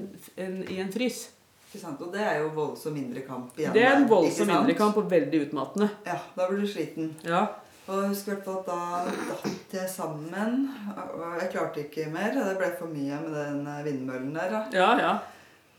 i 0.41 0.81
en 0.83 0.93
frys. 0.93 1.29
Ikke 1.71 1.85
sant? 1.85 2.01
Og 2.03 2.11
det 2.11 2.23
er 2.27 2.41
jo 2.43 2.53
voldsom 2.57 2.97
indre 2.99 3.23
kamp 3.27 3.59
igjen. 3.59 3.75
Det 3.77 3.83
er 3.87 3.97
en 3.97 4.09
voldsom 4.11 4.51
indre 4.51 4.75
kamp 4.79 4.97
og 4.99 5.11
veldig 5.11 5.45
utmattende. 5.47 5.91
Ja, 6.07 6.17
da 6.37 6.49
blir 6.51 6.65
du 6.65 6.71
sliten. 6.71 7.13
Ja. 7.23 7.45
Og 7.91 8.05
jeg 8.05 8.13
husker 8.13 8.39
at 8.39 8.49
da 8.67 8.79
datt 9.07 9.75
jeg 9.75 9.91
sammen. 9.91 10.57
og 10.95 11.39
Jeg 11.41 11.51
klarte 11.53 11.85
ikke 11.85 12.09
mer. 12.11 12.35
Det 12.35 12.57
ble 12.59 12.71
for 12.79 12.91
mye 12.91 13.19
med 13.23 13.37
den 13.39 13.63
vindmøllen 13.87 14.35
der. 14.35 14.51
da. 14.57 14.65
ja, 14.75 14.91
ja. 14.99 15.13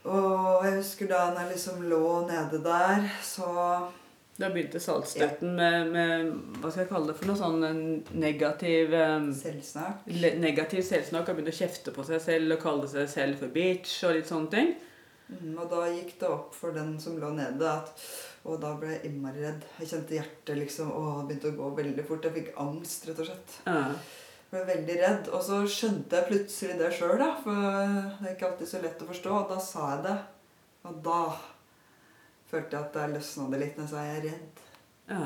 Og 0.04 0.64
jeg 0.66 0.80
husker 0.80 1.12
da 1.12 1.28
når 1.30 1.44
jeg 1.44 1.52
liksom 1.54 1.84
lå 1.92 2.06
nede 2.26 2.64
der, 2.64 3.04
så 3.22 3.52
Da 4.42 4.50
begynte 4.54 4.80
saltstøtten 4.82 5.56
med, 5.58 5.92
med 5.94 6.32
hva 6.62 6.72
skal 6.72 6.84
jeg 6.86 6.90
kalle 6.92 7.12
det 7.12 7.18
for 7.20 7.30
noe 7.30 7.40
sånn 7.40 7.66
negativ 8.18 8.94
um, 8.98 9.28
Selvsnakk. 9.38 10.06
le- 10.18 10.36
negativ 10.42 10.82
selvsnakk 10.88 11.30
og 11.30 11.38
begynte 11.40 11.54
å 11.54 11.60
kjefte 11.62 11.94
på 11.96 12.06
seg 12.08 12.22
selv 12.24 12.56
og 12.58 12.64
kalle 12.64 12.90
seg 12.92 13.10
selv 13.12 13.40
for 13.44 13.54
bitch 13.54 14.00
og 14.08 14.16
litt 14.18 14.30
sånne 14.32 14.52
ting. 14.56 14.72
Mm, 15.32 15.54
Og 15.62 15.70
da 15.72 15.86
gikk 15.94 16.18
det 16.20 16.28
opp 16.28 16.56
for 16.58 16.74
den 16.76 16.98
som 17.00 17.16
lå 17.22 17.30
nede, 17.38 17.64
at 17.64 17.94
Og 18.44 18.58
da 18.60 18.74
ble 18.76 18.90
jeg 18.96 19.06
innmari 19.12 19.44
redd. 19.46 19.62
Jeg 19.80 19.88
kjente 19.94 20.16
hjertet 20.18 20.58
liksom 20.58 20.90
Og 20.92 21.28
begynte 21.30 21.52
å 21.54 21.56
gå 21.60 21.70
veldig 21.78 22.04
fort. 22.08 22.26
Jeg 22.26 22.34
fikk 22.40 22.50
angst, 22.60 23.06
rett 23.08 23.20
og 23.22 23.28
slett. 23.30 23.56
Ja. 23.68 23.84
Jeg 24.52 24.52
ble 24.52 24.64
veldig 24.74 24.96
redd. 25.04 25.30
Og 25.32 25.44
så 25.46 25.60
skjønte 25.70 26.18
jeg 26.18 26.28
plutselig 26.32 26.80
det 26.82 26.90
sjøl, 26.98 27.14
da. 27.22 27.30
For 27.46 27.54
det 27.62 28.28
er 28.28 28.34
ikke 28.36 28.50
alltid 28.50 28.68
så 28.74 28.82
lett 28.84 29.06
å 29.06 29.08
forstå. 29.14 29.36
Og 29.44 29.54
da 29.54 29.60
sa 29.64 29.86
jeg 29.94 30.04
det. 30.10 30.18
Og 30.90 30.98
da 31.06 31.20
følte 32.52 32.78
jeg 32.78 32.88
at 32.88 32.94
da 32.98 33.08
løsna 33.12 33.48
det 33.52 33.62
litt 33.62 33.80
når 33.80 33.88
jeg 33.88 33.94
sa 33.94 34.04
jeg 34.06 34.20
er 34.20 34.28
redd. 34.28 34.62
Ja. 35.12 35.26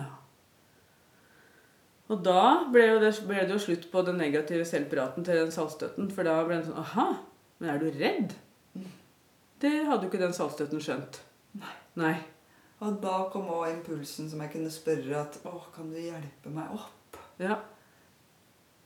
Og 2.13 2.21
da 2.25 2.41
ble, 2.69 2.85
det, 3.01 3.11
ble 3.25 3.41
det 3.41 3.55
jo 3.55 3.61
slutt 3.63 3.87
på 3.91 4.03
den 4.05 4.19
negative 4.21 4.65
selvpraten 4.69 5.25
til 5.25 5.39
den 5.41 5.53
saltstøtten. 5.53 6.11
For 6.13 6.27
da 6.27 6.37
ble 6.45 6.59
det 6.59 6.67
sånn 6.67 6.81
Aha, 6.83 7.07
men 7.57 7.71
er 7.71 7.81
du 7.81 7.87
redd? 7.89 8.35
Det 9.61 9.73
hadde 9.87 10.05
jo 10.05 10.11
ikke 10.11 10.21
den 10.21 10.35
saltstøtten 10.37 10.83
skjønt. 10.83 11.21
Nei. 11.57 11.75
Nei. 11.97 12.15
Og 12.85 12.99
da 13.01 13.15
kom 13.31 13.47
òg 13.55 13.69
impulsen 13.71 14.27
som 14.29 14.41
jeg 14.43 14.51
kunne 14.53 14.73
spørre 14.73 15.21
at 15.21 15.39
Å, 15.47 15.55
kan 15.73 15.89
du 15.89 15.97
hjelpe 15.97 16.51
meg 16.53 16.73
opp? 16.75 17.17
Ja. 17.41 17.57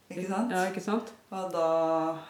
Ikke 0.10 0.26
sant? 0.26 0.52
ja, 0.52 0.62
ikke 0.66 0.82
sant? 0.82 1.10
Og 1.30 1.52
da 1.54 1.66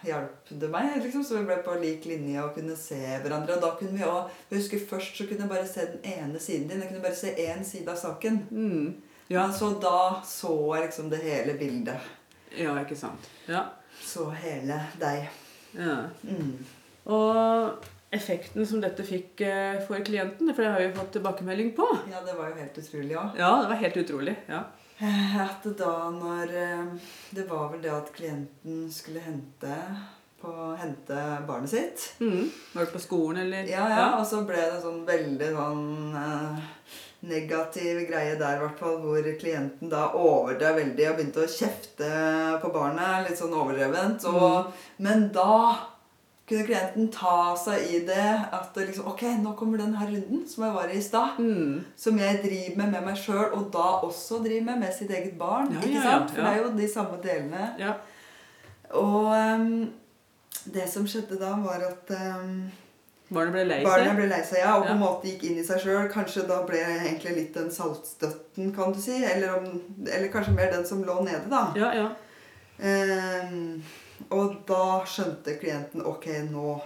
hjalp 0.04 0.50
det 0.62 0.68
meg, 0.72 0.98
liksom, 1.00 1.24
så 1.24 1.38
vi 1.38 1.46
ble 1.48 1.56
på 1.64 1.78
lik 1.80 2.08
linje 2.10 2.42
og 2.44 2.58
kunne 2.58 2.76
se 2.76 2.98
hverandre. 3.24 3.56
Og 3.56 3.62
da 3.64 3.70
kunne 3.80 3.96
vi 3.96 4.04
også, 4.04 4.40
husker 4.52 4.82
Først 4.90 5.16
så 5.16 5.28
kunne 5.30 5.46
jeg 5.46 5.52
bare 5.54 5.68
se 5.68 5.86
den 5.94 6.10
ene 6.18 6.42
siden 6.44 6.68
din. 6.68 6.82
Jeg 6.84 6.90
kunne 6.90 7.06
bare 7.06 7.16
se 7.16 7.32
én 7.40 7.64
side 7.64 7.88
av 7.88 8.02
saken. 8.02 8.42
Mm. 8.52 8.90
Ja. 9.32 9.46
Så 9.56 9.70
da 9.80 10.20
så 10.28 10.52
jeg 10.76 10.90
liksom 10.90 11.08
det 11.14 11.22
hele 11.24 11.56
bildet. 11.60 12.10
ja, 12.58 12.74
ikke 12.82 12.98
sant. 13.00 13.30
Ja. 13.48 13.64
Så 14.04 14.28
hele 14.30 14.82
deg. 15.00 15.30
ja. 15.78 15.96
Mm. 16.24 16.58
Og 17.10 17.88
effekten 18.12 18.66
som 18.68 18.82
dette 18.82 19.06
fikk 19.06 19.42
eh, 19.46 19.80
for 19.86 20.02
klienten, 20.06 20.50
for 20.54 20.66
det 20.66 20.72
har 20.74 20.82
vi 20.82 20.92
fått 20.98 21.14
tilbakemelding 21.16 21.72
på. 21.78 21.88
Ja, 22.12 22.22
det 22.26 22.36
var 22.38 22.52
jo 22.52 22.58
helt 22.60 22.78
utrolig 22.82 23.16
òg. 23.18 23.38
Ja, 23.38 23.52
det 23.62 23.70
var 23.72 23.82
helt 23.84 24.00
utrolig. 24.04 24.36
Ja. 24.50 24.64
At 25.00 25.64
da 25.80 26.10
når 26.12 26.56
eh, 26.60 26.88
Det 27.32 27.46
var 27.48 27.70
vel 27.72 27.84
det 27.84 27.92
at 27.94 28.10
klienten 28.16 28.90
skulle 28.92 29.24
hente, 29.24 29.76
på, 30.42 30.52
hente 30.80 31.20
barnet 31.48 31.72
sitt. 31.72 32.08
Mm. 32.20 32.50
Var 32.74 32.86
det 32.86 32.94
på 32.94 33.04
skolen, 33.04 33.42
eller? 33.46 33.70
Ja, 33.70 33.86
ja, 33.92 34.08
og 34.20 34.26
så 34.28 34.44
ble 34.48 34.60
det 34.60 34.82
sånn 34.84 35.06
veldig 35.08 35.52
sånn 35.56 36.18
eh, 36.20 36.68
negativ 37.32 38.02
greie 38.08 38.36
der, 38.40 38.58
i 38.58 38.64
hvert 38.64 38.80
fall, 38.80 39.00
hvor 39.04 39.32
klienten 39.40 39.92
da 39.92 40.10
overdrev 40.16 40.80
veldig 40.80 41.08
og 41.10 41.18
begynte 41.18 41.44
å 41.44 41.52
kjefte 41.52 42.12
på 42.64 42.72
barnet. 42.76 43.28
Litt 43.28 43.40
sånn 43.40 43.56
overdrevent. 43.56 44.28
Og, 44.32 44.72
Men 45.04 45.30
da 45.36 45.56
kunne 46.50 46.66
klienten 46.66 47.10
ta 47.14 47.54
seg 47.60 47.86
i 47.94 48.02
det 48.08 48.28
at 48.58 48.78
liksom 48.78 49.08
Ok, 49.12 49.22
nå 49.44 49.54
kommer 49.58 49.82
den 49.82 49.94
her 50.00 50.10
runden 50.10 50.44
som 50.50 50.66
jeg 50.66 50.76
var 50.76 50.90
i 50.90 50.98
i 50.98 51.04
stad. 51.06 51.40
Mm. 51.40 51.86
Som 51.98 52.20
jeg 52.20 52.42
driver 52.44 52.82
med 52.82 52.92
med 52.96 53.06
meg 53.06 53.22
sjøl, 53.22 53.54
og 53.54 53.70
da 53.74 53.88
også 54.08 54.42
driver 54.44 54.66
med 54.72 54.84
med 54.86 54.94
sitt 54.98 55.12
eget 55.12 55.38
barn. 55.40 55.72
Ja, 55.74 55.84
ikke 55.84 55.96
ja, 55.96 56.04
ja, 56.04 56.18
sant? 56.18 56.34
For 56.34 56.42
ja. 56.42 56.48
det 56.48 56.58
er 56.58 56.64
jo 56.64 56.76
de 56.78 56.92
samme 56.94 57.22
delene. 57.24 57.72
Ja. 57.80 57.94
Og 58.90 59.30
um, 59.30 59.90
det 60.74 60.90
som 60.90 61.08
skjedde 61.08 61.38
da, 61.40 61.54
var 61.62 61.86
at 61.86 62.14
um, 62.18 62.70
Barnet 63.30 63.54
ble 63.54 63.64
lei 63.70 63.84
Barnet 63.86 64.18
ble 64.18 64.26
lei 64.32 64.42
seg, 64.42 64.64
ja, 64.64 64.74
og 64.80 64.88
på 64.88 64.94
en 64.96 65.04
måte 65.04 65.30
gikk 65.30 65.46
inn 65.46 65.60
i 65.62 65.66
seg 65.66 65.84
sjøl. 65.84 66.10
Kanskje 66.10 66.48
da 66.50 66.64
ble 66.66 66.82
egentlig 66.82 67.36
litt 67.36 67.54
den 67.58 67.70
saltstøtten, 67.74 68.74
kan 68.74 68.96
du 68.96 68.98
si. 69.02 69.20
Eller, 69.22 69.60
om, 69.60 69.70
eller 70.08 70.32
kanskje 70.34 70.56
mer 70.58 70.74
den 70.74 70.88
som 70.90 71.06
lå 71.06 71.20
nede, 71.28 71.46
da. 71.52 71.68
Ja, 71.78 71.94
ja. 71.94 72.10
Ehm, 72.80 73.84
og 74.36 74.62
da 74.70 75.02
skjønte 75.10 75.58
klienten 75.62 76.06
ok, 76.06 76.28
nå 76.52 76.78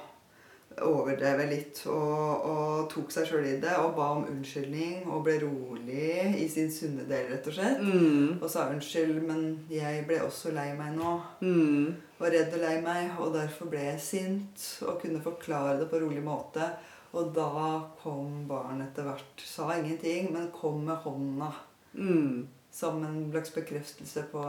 overdrev 0.82 1.44
jeg 1.44 1.50
litt 1.52 1.80
og, 1.92 2.46
og 2.50 2.86
tok 2.90 3.12
seg 3.14 3.28
sjøl 3.30 3.46
i 3.46 3.58
det 3.62 3.74
og 3.78 3.92
ba 3.98 4.08
om 4.16 4.24
unnskyldning 4.26 5.04
og 5.06 5.26
ble 5.28 5.36
rolig 5.44 6.32
i 6.40 6.48
sin 6.50 6.72
sunne 6.74 7.06
del, 7.10 7.28
rett 7.30 7.50
og 7.50 7.58
slett. 7.58 7.84
Mm. 7.84 8.40
Og 8.40 8.48
sa 8.50 8.70
unnskyld, 8.72 9.20
men 9.28 9.44
jeg 9.72 10.06
ble 10.10 10.22
også 10.26 10.54
lei 10.56 10.72
meg 10.78 10.96
nå. 10.98 11.14
Mm. 11.44 11.94
Og 12.18 12.26
redd 12.26 12.56
og 12.56 12.64
lei 12.64 12.74
meg, 12.86 13.14
og 13.20 13.36
derfor 13.36 13.70
ble 13.70 13.86
jeg 13.92 14.02
sint 14.02 14.66
og 14.88 14.98
kunne 15.04 15.22
forklare 15.24 15.78
det 15.82 15.92
på 15.92 16.02
rolig 16.02 16.24
måte. 16.26 16.72
Og 17.14 17.30
da 17.36 17.84
kom 18.02 18.48
barnet 18.50 18.90
etter 18.90 19.06
hvert. 19.06 19.46
Sa 19.46 19.70
ingenting, 19.76 20.32
men 20.34 20.50
kom 20.56 20.82
med 20.88 21.06
hånda 21.06 21.52
Mm. 21.94 22.48
Som 22.74 23.04
en 23.06 23.32
slags 23.32 23.54
bekreftelse 23.54 24.26
på 24.32 24.44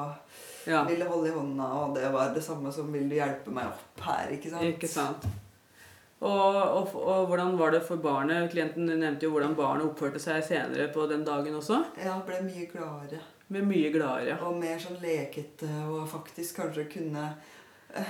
Ja, 0.67 0.85
Ville 0.89 1.05
holde 1.05 1.29
i 1.29 1.35
hånda, 1.35 1.65
og 1.65 1.97
det 1.97 2.09
var 2.13 2.35
det 2.35 2.43
samme 2.43 2.73
som 2.73 2.93
'Vil 2.93 3.09
du 3.09 3.15
hjelpe 3.15 3.51
meg 3.51 3.67
opp 3.67 4.01
her?' 4.01 4.33
Ikke 4.33 4.51
sant? 4.51 4.63
ikke 4.65 4.89
sant. 4.89 5.27
Og, 6.21 6.57
og, 6.57 6.95
og 6.95 7.27
hvordan 7.27 7.59
var 7.59 7.71
det 7.71 7.83
for 7.83 7.97
barnet? 7.97 8.51
Klienten 8.51 8.87
nevnte 8.87 9.27
jo 9.27 9.31
hvordan 9.31 9.55
barnet 9.55 9.85
oppførte 9.85 10.19
seg 10.23 10.45
senere 10.45 10.89
på 10.95 11.05
den 11.11 11.25
dagen 11.25 11.55
også. 11.55 11.83
Ja, 12.05 12.15
ble 12.27 12.39
mye 12.47 12.65
gladere. 12.73 13.21
Ble 13.49 13.61
mye 13.61 13.91
gladere. 13.93 14.39
Og 14.41 14.57
mer 14.57 14.79
sånn 14.81 14.97
lekete, 15.03 15.69
og 15.85 16.09
faktisk 16.09 16.63
kanskje 16.63 16.87
kunne 16.95 17.27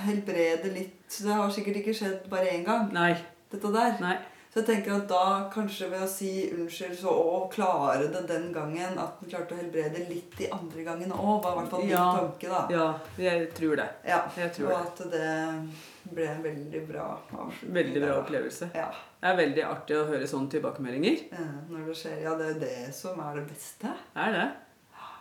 helbrede 0.05 0.71
litt. 0.71 1.09
Det 1.11 1.33
har 1.33 1.51
sikkert 1.51 1.81
ikke 1.81 1.97
skjedd 1.97 2.29
bare 2.31 2.55
én 2.55 2.63
gang, 2.63 2.87
Nei. 2.93 3.11
dette 3.51 3.73
der. 3.73 3.99
Nei. 3.99 4.15
Så 4.55 4.61
jeg 4.61 4.67
tenker 4.69 4.93
at 4.95 5.09
da, 5.09 5.49
kanskje 5.51 5.89
ved 5.91 5.99
å 5.99 6.07
si 6.07 6.29
unnskyld 6.55 6.93
så, 6.95 7.11
og 7.11 7.49
klare 7.51 8.05
det 8.07 8.21
den 8.29 8.45
gangen, 8.55 8.93
at 9.03 9.17
den 9.19 9.27
klarte 9.33 9.51
å 9.51 9.57
helbrede 9.59 10.05
litt 10.07 10.37
de 10.39 10.47
andre 10.55 10.85
gangene 10.85 11.11
òg, 11.17 11.41
var 11.43 11.51
i 11.51 11.59
hvert 11.59 11.73
fall 11.73 11.81
min 11.83 11.89
Ja. 11.91 12.05
tanke, 12.15 12.47
da. 12.53 12.61
Ja, 12.71 12.85
jeg 13.19 13.49
tror 13.57 13.75
det. 13.75 13.89
Ja, 14.07 14.21
Jeg 14.37 14.53
tror 14.55 14.71
og 14.71 14.77
at 14.79 15.01
det 15.11 16.13
ble 16.13 16.27
en 16.31 16.41
veldig 16.45 16.87
bra 16.87 17.19
avslutning. 17.33 17.73
Veldig 17.81 18.01
bra 18.05 18.15
opplevelse. 18.21 18.69
Ja. 18.73 18.87
Det 19.19 19.27
er 19.33 19.35
veldig 19.41 19.63
artig 19.67 19.97
å 19.99 20.05
høre 20.07 20.23
sånne 20.31 20.49
tilbakemeldinger. 20.55 21.19
Ja, 21.33 21.45
Når 21.75 21.85
det 21.91 21.97
skjer. 21.99 22.15
Ja, 22.23 22.35
det 22.39 22.45
er 22.47 22.53
jo 22.53 22.59
det 22.63 22.95
som 22.95 23.19
er 23.19 23.35
det 23.35 23.47
beste. 23.49 23.91
Er 24.15 24.31
det? 24.31 24.47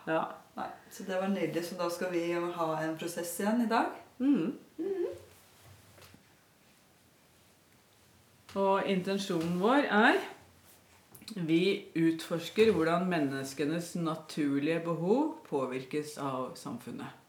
Ja. 0.06 0.22
Nei, 0.56 0.68
Så 0.90 1.02
det 1.10 1.18
var 1.20 1.26
nydelig. 1.26 1.64
Så 1.64 1.74
da 1.76 1.88
skal 1.90 2.12
vi 2.12 2.32
ha 2.38 2.70
en 2.86 2.96
prosess 2.96 3.34
igjen 3.40 3.62
i 3.66 3.66
dag. 3.66 3.86
Mm. 4.20 4.54
Og 8.54 8.86
intensjonen 8.86 9.56
vår 9.58 9.88
er 9.90 10.20
vi 11.34 11.88
utforsker 11.98 12.70
hvordan 12.76 13.08
menneskenes 13.10 13.94
naturlige 13.98 14.78
behov 14.86 15.34
påvirkes 15.48 16.14
av 16.22 16.52
samfunnet. 16.60 17.24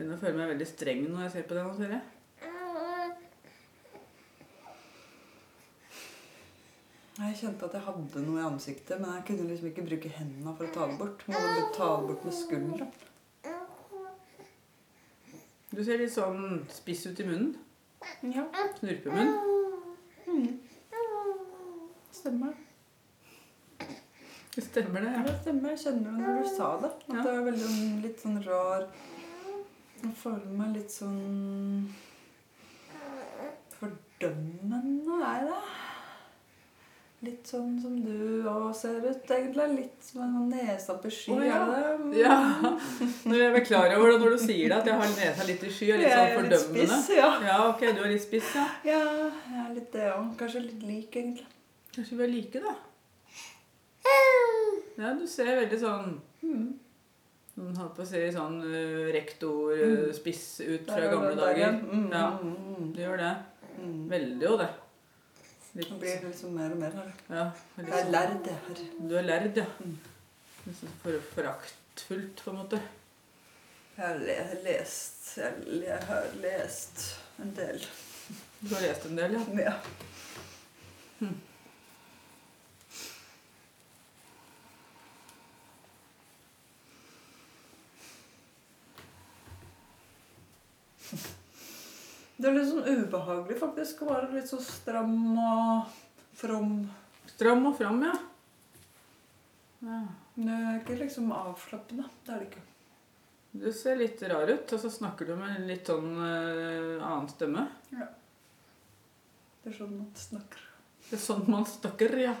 Jeg 0.00 0.06
begynner 0.06 0.16
å 0.16 0.22
føle 0.22 0.38
meg 0.38 0.49
veldig 0.60 0.74
streng 0.76 1.06
når 1.08 1.22
jeg 1.24 1.32
ser 1.32 1.44
på 1.48 1.56
deg 1.56 1.64
nå, 1.66 1.74
ser 1.78 1.92
jeg. 1.94 2.02
Jeg 7.20 7.36
kjente 7.36 7.66
at 7.68 7.74
jeg 7.76 7.84
hadde 7.84 8.22
noe 8.24 8.40
i 8.40 8.44
ansiktet, 8.48 9.00
men 9.00 9.10
jeg 9.18 9.24
kunne 9.28 9.46
liksom 9.48 9.68
ikke 9.70 9.84
bruke 9.88 10.12
hendene 10.16 10.54
for 10.56 10.66
å 10.68 10.72
ta 10.72 10.86
det 10.88 10.96
bort. 11.00 11.24
Jeg 11.28 11.36
måtte 11.36 11.66
ta 11.76 11.88
det 12.00 12.06
bort 12.10 12.24
med 12.28 12.36
skulderen. 12.36 12.92
Du 15.70 15.82
ser 15.86 16.00
litt 16.00 16.12
sånn 16.14 16.64
spiss 16.72 17.04
ut 17.06 17.20
i 17.22 17.26
munnen. 17.28 17.52
Ja, 18.24 18.46
Snurpemunn. 18.78 19.36
stemmer. 22.16 22.56
Det 24.50 24.64
stemmer 24.66 25.04
det, 25.04 25.12
Ja, 25.14 25.22
det 25.28 25.36
stemmer. 25.42 25.70
Jeg 25.76 25.82
kjenner 25.84 26.10
det 26.10 26.24
når 26.26 26.42
du 26.42 26.48
sa 26.56 26.70
det. 26.82 26.90
At 26.90 27.04
Ja. 27.08 27.22
det 27.22 27.32
var 27.36 27.44
veldig 27.50 27.68
sånn- 27.68 28.02
litt 28.02 28.18
sånn 28.20 28.42
rar 28.44 28.88
Jeg 30.00 30.16
føler 30.16 30.52
meg 30.56 30.76
litt 30.78 30.92
sånn 30.92 31.90
fordømmende, 33.76 35.18
er 35.26 35.46
det? 35.48 35.60
Litt 37.20 37.50
sånn 37.52 37.74
som 37.82 37.98
du 38.00 38.46
òg 38.48 38.70
ser 38.76 39.02
ut, 39.04 39.28
egentlig. 39.28 39.66
Litt 39.76 40.06
som 40.06 40.22
en 40.24 40.30
sånn 40.38 40.52
nese 40.54 40.94
opp 40.94 41.04
sky. 41.12 41.34
Oh, 41.34 41.42
ja. 41.44 41.58
er 41.60 41.98
det? 42.00 42.22
Ja. 42.22 42.36
Når 43.28 43.42
jeg 43.42 43.50
er 43.58 43.66
klar 43.66 43.92
over 43.98 44.14
det 44.14 44.20
når 44.22 44.36
du 44.36 44.40
sier 44.46 44.72
det, 44.72 44.78
at 44.78 44.88
jeg 44.88 45.00
har 45.02 45.12
nesa 45.18 45.48
litt 45.50 45.66
i 45.68 45.72
sky 45.76 45.90
og 45.92 46.00
litt 46.00 46.14
sånn 46.14 46.30
Jeg 46.30 46.38
er 46.38 46.48
litt 46.48 46.64
spiss, 46.64 47.10
ja. 47.18 47.28
Ja, 47.44 47.58
ok, 47.68 47.84
du 47.92 48.00
er 48.06 48.12
litt 48.14 48.24
spiss, 48.24 48.54
ja. 48.56 48.64
Ja, 48.88 49.02
jeg 49.52 49.64
er 49.66 49.74
litt 49.76 49.90
det 49.92 50.06
òg. 50.14 50.30
Kanskje 50.40 50.64
litt 50.64 50.86
lik, 50.88 51.10
egentlig. 51.12 51.44
Kanskje 51.92 52.16
vi 52.22 52.24
er 52.24 52.32
like, 52.38 52.64
da. 52.64 52.78
Ja, 55.00 55.12
du 55.16 55.26
ser 55.28 55.52
veldig 55.60 55.80
sånn 55.84 56.16
Mm. 56.40 56.70
Holdt 57.60 57.94
på 57.96 58.02
å 58.02 58.06
si 58.08 58.20
sånn 58.34 58.60
uh, 58.64 59.08
rektor, 59.12 59.72
uh, 59.76 60.12
spiss 60.16 60.44
ut 60.64 60.86
fra 60.88 61.00
Der 61.00 61.10
gamle 61.12 61.32
der 61.34 61.40
dager. 61.42 61.72
Mm, 61.82 62.06
Ja. 62.12 62.26
mm, 62.40 62.54
mm, 62.76 62.92
Du 62.94 63.00
gjør 63.02 63.18
det. 63.20 63.32
mm. 63.78 63.98
Veldig 64.10 64.46
jo 64.48 64.56
det. 64.60 64.68
Litt, 65.74 65.88
Det 65.90 65.98
blir 66.00 66.24
liksom 66.28 66.54
mer 66.56 66.72
og 66.72 66.78
mer 66.78 66.90
her. 66.98 67.12
ja, 67.30 67.44
Jeg 67.76 67.84
litt 67.86 67.94
er 67.94 68.00
sånn- 68.04 68.12
lærd, 68.12 68.46
jeg 68.46 68.56
her. 68.66 69.08
Du 69.08 69.14
er 69.16 69.22
lærd, 69.22 69.56
ja. 69.56 69.66
Mm. 69.84 69.98
Sånn 70.80 70.96
for, 71.02 71.20
foraktfullt, 71.34 72.42
på 72.44 72.50
en 72.50 72.56
måte. 72.56 72.80
Jeg 73.96 74.06
har 74.06 74.18
le 74.18 74.62
lest 74.64 75.36
jeg, 75.36 75.52
jeg 75.84 76.02
har 76.08 76.24
lest 76.42 77.04
en 77.38 77.52
del. 77.54 77.78
Du 78.62 78.74
har 78.74 78.82
lest 78.82 79.06
en 79.06 79.16
del, 79.16 79.32
ja. 79.32 79.44
Ja. 79.64 81.28
Det 92.40 92.48
er 92.48 92.54
litt 92.56 92.70
sånn 92.70 92.86
ubehagelig 92.88 93.58
faktisk 93.60 93.98
å 94.00 94.06
være 94.14 94.30
litt 94.32 94.48
så 94.48 94.56
stram 94.64 95.36
og 95.36 95.90
from. 96.40 96.88
Stram 97.28 97.66
og 97.68 97.74
fram, 97.76 98.00
ja. 98.06 98.14
ja. 99.84 99.98
Det 100.40 100.54
er 100.56 100.78
ikke 100.78 100.96
liksom 101.02 101.32
avslappende. 101.36 102.06
Det 102.24 102.32
er 102.32 102.38
det 102.40 102.46
ikke. 102.48 102.62
Du 103.60 103.72
ser 103.76 104.00
litt 104.00 104.22
rar 104.30 104.48
ut, 104.48 104.72
og 104.72 104.80
så 104.80 104.90
snakker 104.94 105.28
du 105.28 105.34
med 105.36 105.52
en 105.52 105.66
litt 105.68 105.86
sånn 105.90 106.16
uh, 106.16 107.02
annen 107.04 107.28
stemme. 107.28 107.66
Ja. 107.92 108.06
Det 109.60 109.68
er 109.74 109.76
sånn 109.82 109.98
man 109.98 110.08
snakker. 110.16 110.60
Det 111.10 111.16
er 111.18 111.22
sånn 111.26 111.44
man 111.50 111.66
snakker, 111.68 112.10
ja. 112.22 112.34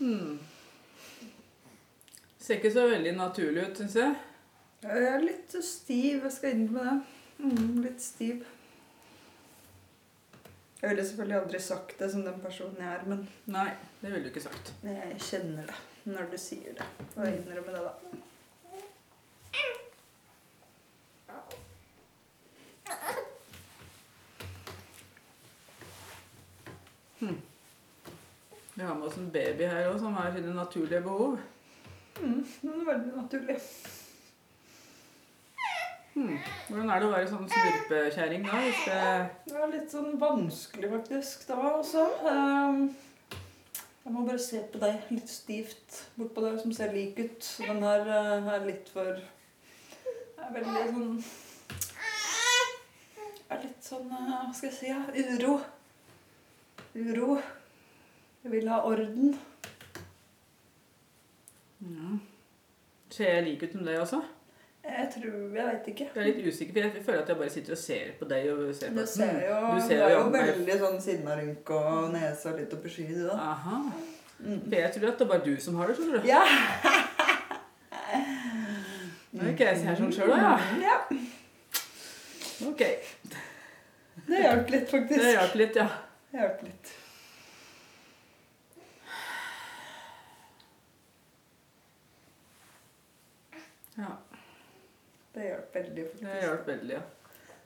hmm. 0.00 0.53
Ser 2.44 2.58
ikke 2.60 2.74
så 2.74 2.82
veldig 2.90 3.14
naturlig 3.16 3.62
ut, 3.64 3.78
syns 3.80 3.94
jeg. 3.96 4.16
Jeg 4.84 5.04
er 5.08 5.22
litt 5.22 5.54
stiv. 5.64 6.26
Jeg 6.26 6.32
skal 6.34 6.52
innrømme 6.52 6.82
det. 6.90 6.96
Mm, 7.38 7.78
litt 7.86 8.02
stiv. 8.04 8.42
Jeg 10.82 10.90
ville 10.90 11.06
selvfølgelig 11.08 11.38
aldri 11.38 11.60
sagt 11.64 11.94
det 12.02 12.10
som 12.12 12.26
den 12.26 12.36
personen 12.42 12.76
jeg 12.76 12.90
er, 12.92 13.06
men 13.08 13.22
Nei, 13.48 13.70
det 14.02 14.10
ville 14.12 14.26
du 14.26 14.28
ikke 14.28 14.44
sagt. 14.44 14.74
jeg 14.84 15.16
kjenner 15.24 15.70
det 15.70 16.12
når 16.12 16.28
du 16.34 16.36
sier 16.36 16.76
det. 16.76 16.84
Og 17.14 17.24
jeg 17.24 17.38
innrømmer 17.38 17.78
det, 17.78 17.82
da. 17.88 17.92
Vi 28.74 28.82
har 28.82 28.94
med 28.94 29.08
oss 29.08 29.16
en 29.16 29.32
baby 29.32 29.64
her 29.64 29.88
òg, 29.88 29.98
som 30.02 30.12
har 30.18 30.32
sine 30.36 30.52
naturlige 30.52 31.00
behov. 31.00 31.38
Mm, 32.20 32.40
det 32.62 32.70
er 32.70 32.88
veldig 32.88 33.16
naturlig. 33.16 33.56
Hmm. 36.14 36.36
Hvordan 36.68 36.90
er 36.94 37.00
det 37.02 37.06
å 37.08 37.14
være 37.14 37.26
sånn 37.32 37.48
snurpekjerring 37.50 38.44
da? 38.46 38.58
Det 38.62 38.98
Det 39.48 39.56
er 39.58 39.72
litt 39.72 39.90
sånn 39.90 40.12
vanskelig 40.20 40.90
faktisk 40.92 41.46
da 41.48 41.56
også. 41.80 42.04
Ehm, 42.30 42.84
Jeg 44.04 44.12
må 44.12 44.26
bare 44.26 44.38
se 44.38 44.58
på 44.72 44.78
deg 44.78 45.06
litt 45.10 45.30
stivt 45.32 46.02
bortpå 46.18 46.42
der 46.44 46.58
som 46.60 46.72
ser 46.76 46.92
lik 46.92 47.18
ut. 47.18 47.46
Den 47.58 47.80
her 47.82 48.00
eh, 48.04 48.50
er 48.54 48.66
litt 48.66 48.88
for 48.92 49.16
er 50.44 50.52
veldig 50.52 50.82
sånn 50.92 51.24
Er 53.50 53.62
litt 53.62 53.86
sånn 53.86 54.12
eh, 54.12 54.28
Hva 54.28 54.52
skal 54.52 54.68
jeg 54.68 54.76
si? 54.76 54.92
Uro. 55.38 55.54
Uro. 56.94 57.40
Jeg 58.44 58.52
vil 58.52 58.68
ha 58.68 58.82
orden. 58.84 59.38
Ja. 61.84 62.14
Ser 63.14 63.30
jeg 63.34 63.44
lik 63.46 63.62
ut 63.62 63.72
som 63.76 63.84
deg 63.86 63.98
også? 64.00 64.22
Jeg 64.84 65.06
tror 65.14 65.34
Jeg 65.56 65.66
veit 65.66 65.86
ikke. 65.92 66.06
Jeg 66.14 66.20
er 66.22 66.26
litt 66.28 66.46
usikker, 66.46 66.72
for 66.74 66.80
jeg 66.98 67.04
føler 67.04 67.22
at 67.22 67.28
jeg 67.28 67.36
bare 67.40 67.50
sitter 67.54 67.72
og 67.72 67.78
ser 67.78 68.10
på 68.18 68.28
deg. 68.28 68.48
og 68.52 68.74
ser 68.74 68.90
på 68.90 69.00
Du 69.00 69.06
ser 69.06 69.38
jo, 69.46 69.54
Mm, 69.60 69.74
du 69.76 69.86
ser 69.86 70.02
er 70.02 70.10
jo 70.12 70.18
jo 70.18 70.30
veldig 70.34 70.78
sånn 70.82 70.98
sinnarynk 71.00 71.70
og 71.70 72.10
nesa 72.12 72.52
litt 72.56 72.72
oppi 72.76 72.90
sky, 72.92 73.06
du 73.14 73.22
da. 73.28 73.36
Aha. 73.52 73.78
Mm. 74.40 74.60
For 74.66 74.76
jeg 74.76 74.92
tror 74.96 75.08
at 75.12 75.18
det 75.18 75.24
er 75.24 75.30
bare 75.32 75.44
du 75.44 75.54
som 75.60 75.74
har 75.80 75.86
det, 75.88 75.96
skjønner 75.96 76.20
du. 76.20 76.28
Ja. 76.28 76.42
Nå 79.34 79.42
er 79.42 79.48
ikke 79.54 79.66
jeg 79.70 79.80
her 79.86 79.96
sånn 79.98 80.12
sjøl, 80.14 80.30
da. 80.30 80.36
Ja. 80.82 80.98
ja. 81.12 81.22
Ok. 82.68 82.82
Det 84.28 84.42
hjalp 84.44 84.70
litt, 84.70 84.84
faktisk. 84.90 85.20
Det 85.20 85.32
hjalp 85.34 85.56
litt, 85.58 85.80
ja. 85.80 85.88
Det 86.30 86.38
hjalp 86.42 86.62
litt. 86.68 86.92
Ja. 93.98 94.12
Det 95.34 95.48
hjalp 95.48 95.74
veldig, 95.74 96.04
faktisk. 96.10 96.28
Det 96.28 96.42
hjalp 96.42 96.68
veldig, 96.68 96.94
ja. 96.94 97.02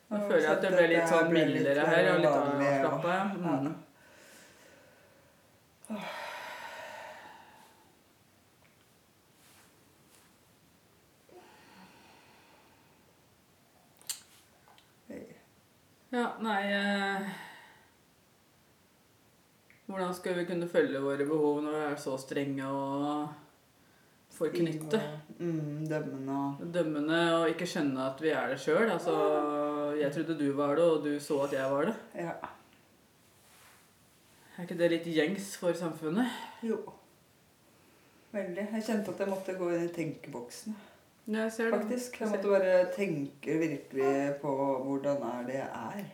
Nå 0.09 0.23
føler 0.25 0.45
jeg 0.45 0.53
at 0.55 0.63
det 0.65 0.71
ble 0.73 0.87
litt 0.95 1.11
sånn 1.11 1.35
mildere 1.35 1.85
her, 1.91 2.07
og 2.15 2.23
litt 2.23 2.39
avslappa. 2.39 3.19
Ja. 3.19 3.59
Mm. 3.59 3.77
Ja, 16.11 16.31
nei 16.41 16.63
eh, 16.73 17.27
Hvordan 19.87 20.15
skal 20.17 20.39
vi 20.39 20.47
kunne 20.49 20.69
følge 20.69 21.03
våre 21.05 21.27
behov 21.29 21.61
når 21.65 21.75
vi 21.75 21.83
er 21.85 21.99
så 22.01 22.15
strenge 22.21 22.65
og 22.65 23.48
forknytte? 24.39 25.01
Mm, 25.39 25.87
dømmende 25.91 26.37
og 26.61 26.71
Dømmende 26.75 27.19
og 27.37 27.49
ikke 27.53 27.67
skjønne 27.69 28.07
at 28.11 28.23
vi 28.23 28.31
er 28.35 28.53
det 28.53 28.61
sjøl. 28.63 28.89
Altså, 28.91 29.17
jeg 29.99 30.13
trodde 30.15 30.39
du 30.39 30.47
var 30.59 30.75
det, 30.79 30.85
og 30.85 31.05
du 31.05 31.19
så 31.23 31.43
at 31.47 31.57
jeg 31.59 31.73
var 31.73 31.91
det. 31.91 31.97
Ja. 32.19 32.37
Er 34.57 34.67
ikke 34.67 34.79
det 34.79 34.91
litt 34.91 35.11
gjengs 35.15 35.53
for 35.61 35.77
samfunnet? 35.79 36.39
Jo. 36.67 36.81
Veldig. 38.33 38.69
Jeg 38.75 38.85
kjente 38.85 39.15
at 39.15 39.21
jeg 39.23 39.31
måtte 39.31 39.55
gå 39.57 39.71
inn 39.73 39.85
i 39.87 39.93
tenkeboksen. 39.95 40.77
Jeg 41.29 41.53
ser 41.53 41.71
det. 41.71 41.83
Faktisk. 41.83 42.21
Jeg 42.21 42.33
måtte 42.33 42.51
bare 42.51 42.79
tenke 42.95 43.59
virkelig 43.61 44.15
på 44.43 44.55
hvordan 44.85 45.23
er 45.29 45.47
det 45.47 45.61
jeg 45.61 45.69
er. 45.69 46.09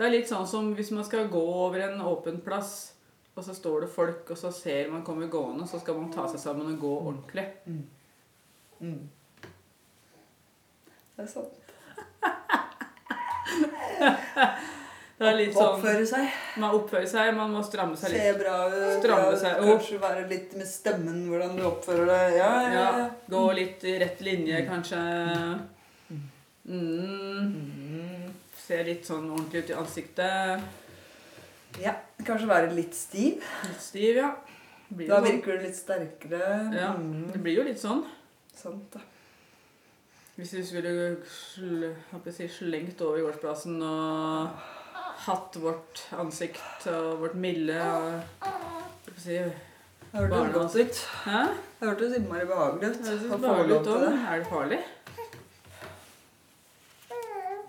Det 0.00 0.06
er 0.06 0.14
litt 0.14 0.30
sånn 0.30 0.46
som 0.48 0.70
hvis 0.72 0.94
man 0.96 1.04
skal 1.04 1.26
gå 1.28 1.40
over 1.60 1.82
en 1.84 1.98
åpen 2.08 2.38
plass, 2.40 2.94
og 3.36 3.44
så 3.44 3.52
står 3.52 3.82
det 3.84 3.88
folk, 3.92 4.22
og 4.32 4.38
så 4.40 4.48
ser 4.48 4.88
man 4.88 5.02
kommer 5.04 5.28
gående, 5.28 5.66
så 5.68 5.76
skal 5.82 5.98
man 5.98 6.06
ta 6.14 6.24
seg 6.32 6.40
sammen 6.40 6.70
og 6.72 6.78
gå 6.80 6.92
ordentlig. 7.02 7.44
Mm. 8.80 9.10
Det 11.18 11.26
er 11.26 11.28
sant. 11.28 11.52
Det 15.20 15.28
er 15.28 15.34
litt 15.36 15.52
sånn 15.52 15.74
Oppføre 15.74 16.06
seg. 16.08 16.30
Man 16.62 16.72
oppfører 16.78 17.04
seg, 17.10 17.34
man 17.36 17.50
må 17.52 17.60
stramme 17.66 17.92
seg 18.00 18.14
litt. 18.14 18.22
Se 18.24 18.38
bra 18.40 18.54
ut. 18.72 19.04
Kanskje 19.66 19.98
være 20.00 20.22
litt 20.30 20.54
med 20.56 20.64
stemmen, 20.64 21.26
hvordan 21.28 21.58
du 21.60 21.66
oppfører 21.68 22.08
deg. 22.08 22.38
Ja, 22.38 22.48
ja, 22.62 22.70
Ja, 22.72 22.86
ja. 23.02 23.04
gå 23.28 23.42
litt 23.60 23.84
i 23.84 23.98
rett 24.00 24.16
linje, 24.24 24.64
kanskje. 24.64 24.96
Mm. 26.64 27.79
Se 28.70 28.78
litt 28.86 29.02
sånn 29.08 29.24
ordentlig 29.34 29.64
ut 29.64 29.70
i 29.72 29.74
ansiktet. 29.80 30.62
ja. 31.82 31.96
Kanskje 32.22 32.46
være 32.46 32.74
litt 32.76 32.94
stiv. 32.94 33.40
Litt 33.66 33.80
stiv, 33.82 34.16
ja. 34.20 34.28
Blir 34.94 35.08
Da 35.08 35.16
sånn. 35.18 35.26
virker 35.30 35.56
du 35.58 35.64
litt 35.64 35.74
sterkere. 35.78 36.50
Ja, 36.76 36.92
Mm. 36.94 37.32
det 37.32 37.40
blir 37.42 37.56
jo 37.56 37.62
litt 37.66 37.80
sånn. 37.80 38.04
Sant, 38.54 38.90
da. 38.92 39.00
Hvis 40.38 40.52
vi 40.54 40.62
skulle 40.64 41.16
sl 41.26 41.90
slengt 42.48 43.00
over 43.02 43.18
gårdsplassen 43.24 43.82
og 43.82 44.50
hatt 45.26 45.56
vårt 45.56 46.04
ansikt 46.12 46.86
og 46.86 47.18
vårt 47.20 47.34
milde 47.34 47.80
og 47.80 48.22
si, 49.18 49.38
Det 50.12 50.30
barneansikt. 50.30 51.02
Hæ? 51.24 51.42
Det 51.80 51.88
hørtes 51.88 52.16
innmari 52.16 52.46
behagelig 52.46 52.90
ut. 52.90 53.02
Det 53.02 53.18
ut 53.80 53.86
òg. 53.86 54.00
det. 54.00 54.14
Er 54.28 54.38
det 54.38 54.46
farlig? 54.46 54.80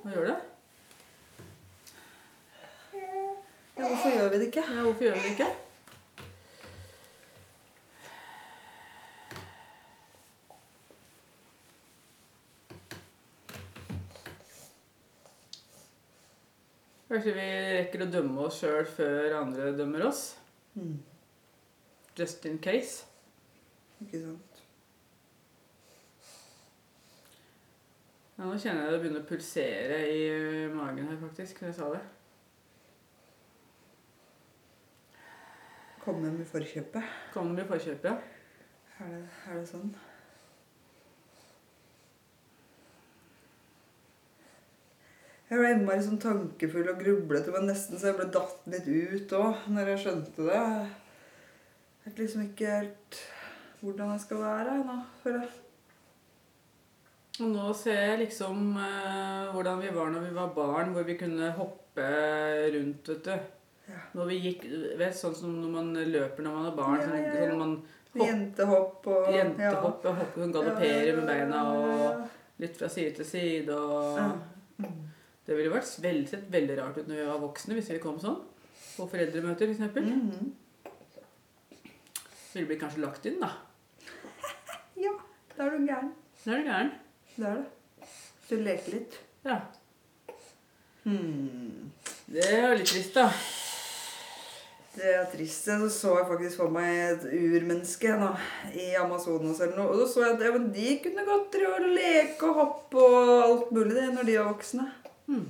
Hva 0.03 0.11
gjør 0.15 0.25
det? 0.27 0.50
Ja, 3.81 3.87
hvorfor 3.87 4.09
gjør 4.09 4.27
vi 4.29 4.39
det 4.39 4.45
ikke? 4.45 4.63
Ja, 4.69 4.81
hvorfor 4.81 5.03
gjør 5.03 5.13
vi 5.13 5.21
det 5.21 5.29
ikke? 5.31 5.45
Kanskje 17.09 17.33
vi 17.39 17.47
rekker 17.79 18.05
å 18.05 18.09
dømme 18.19 18.45
oss 18.45 18.61
sjøl 18.61 18.85
før 18.85 19.39
andre 19.39 19.73
dømmer 19.73 20.05
oss? 20.11 20.23
Mm. 20.77 21.01
Just 22.21 22.45
in 22.45 22.61
case. 22.61 23.09
Ikke 24.05 24.21
sant. 24.27 24.63
Ja, 28.37 28.45
nå 28.45 28.53
kjenner 28.61 28.85
jeg 28.85 28.93
det 28.93 29.03
begynner 29.07 29.25
å 29.25 29.29
pulsere 29.33 30.03
i 30.13 30.25
magen 30.69 31.09
her, 31.09 31.23
faktisk, 31.25 31.65
når 31.65 31.73
jeg 31.73 31.81
sa 31.81 31.93
det. 31.97 32.07
Komme 36.01 36.31
med 36.33 36.47
forkjøpet. 36.49 37.17
Kommer 37.33 37.61
i 37.61 37.67
forkjøpet, 37.69 38.09
ja. 38.09 38.15
Er 39.01 39.11
det, 39.11 39.25
er 39.49 39.59
det 39.59 39.67
sånn? 39.69 39.91
Jeg 45.51 45.59
ble 45.59 45.69
innmari 45.75 46.03
sånn 46.05 46.19
tankefull 46.23 46.87
og 46.93 47.01
grublete, 47.01 47.51
men 47.51 47.65
nesten 47.67 47.99
så 47.99 48.11
jeg 48.11 48.17
ble 48.21 48.27
datt 48.31 48.67
litt 48.71 48.85
ut 48.87 49.33
òg 49.35 49.65
når 49.75 49.89
jeg 49.91 50.03
skjønte 50.05 50.45
det. 50.47 50.61
Jeg 52.01 52.05
vet 52.05 52.21
liksom 52.23 52.45
ikke 52.45 52.75
helt 52.77 53.17
hvordan 53.81 54.13
jeg 54.13 54.23
skal 54.23 54.43
være 54.45 54.77
nå, 54.87 54.95
føler 55.23 55.43
jeg. 55.43 55.57
Og 57.41 57.49
nå 57.51 57.71
ser 57.75 57.99
jeg 57.99 58.21
liksom 58.21 58.77
eh, 58.79 59.51
hvordan 59.51 59.81
vi 59.81 59.91
var 59.95 60.13
når 60.13 60.29
vi 60.29 60.35
var 60.37 60.53
barn, 60.55 60.93
hvor 60.95 61.03
vi 61.09 61.17
kunne 61.19 61.51
hoppe 61.57 62.07
rundt, 62.77 63.11
vet 63.11 63.27
du. 63.27 63.60
Når 64.17 64.29
vi 64.29 64.37
gikk, 64.45 64.65
vet, 64.99 65.15
sånn 65.15 65.35
som 65.35 65.57
når 65.61 65.73
man 65.75 65.91
løper 66.11 66.45
når 66.45 66.55
man 66.57 66.69
er 66.69 66.77
barn, 66.77 67.01
sånn, 67.01 67.27
sånn 67.35 67.59
man 67.59 67.75
hopp, 68.11 68.27
Jentehopp 68.27 69.07
og 69.07 69.27
jentehopp 69.31 70.05
og 70.05 70.17
hoppe, 70.19 70.41
sånn 70.41 70.55
galopperer 70.55 71.15
med 71.15 71.29
beina 71.29 71.61
og 71.71 72.61
litt 72.61 72.75
fra 72.77 72.89
side 72.91 73.15
til 73.19 73.27
side 73.27 73.77
og. 73.77 74.19
Det 75.41 75.55
ville 75.57 75.71
vært 75.73 75.95
veldig, 76.03 76.27
sett 76.29 76.49
veldig 76.53 76.75
rart 76.77 76.97
ut 76.99 77.07
når 77.09 77.17
vi 77.17 77.27
var 77.27 77.39
voksne, 77.41 77.75
hvis 77.75 77.89
vi 77.91 78.01
kom 78.03 78.19
sånn. 78.21 78.37
På 78.93 79.07
foreldremøter, 79.09 79.71
f.eks. 79.71 79.93
For 79.93 80.01
mm 80.01 80.31
-hmm. 80.31 80.51
Ville 82.53 82.67
blitt 82.67 82.79
kanskje 82.79 83.01
lagt 83.01 83.25
inn, 83.25 83.39
da. 83.39 83.49
Ja, 85.05 85.13
da 85.57 85.63
er 85.65 85.69
du 85.77 85.85
gæren. 85.87 86.13
Da 86.45 86.51
er 86.51 86.57
du 86.57 86.63
gæren. 86.63 86.91
Det 87.35 87.47
er 87.47 87.55
det. 87.55 87.65
Du 88.49 88.55
leker 88.55 88.91
litt. 88.91 89.19
Ja. 89.45 89.59
Hmm. 91.03 91.91
Det 92.27 92.53
er 92.53 92.75
litt 92.75 92.87
trist, 92.87 93.13
da. 93.15 93.31
Det 94.91 95.07
er 95.07 95.29
trist. 95.31 95.69
Så 95.69 95.89
så 95.89 96.17
jeg 96.19 96.27
faktisk 96.27 96.59
for 96.59 96.73
meg 96.73 96.89
et 97.05 97.23
urmenneske 97.31 98.11
nå, 98.19 98.33
i 98.75 98.91
Amazonas 98.99 99.61
eller 99.63 99.79
noe. 99.79 99.93
Og 99.93 100.01
så 100.01 100.09
så 100.13 100.25
jeg 100.25 100.35
at 100.35 100.45
ja, 100.49 100.59
de 100.75 100.97
kunne 101.05 101.25
godt 101.29 101.49
drive 101.55 101.79
og 101.79 101.95
leke 101.95 102.49
og 102.49 102.59
hoppe 102.59 103.07
og 103.07 103.31
alt 103.45 103.73
mulig 103.77 103.95
det 103.95 104.11
når 104.11 104.27
de 104.27 104.37
var 104.39 104.51
voksne. 104.51 104.87
Hmm. 105.29 105.49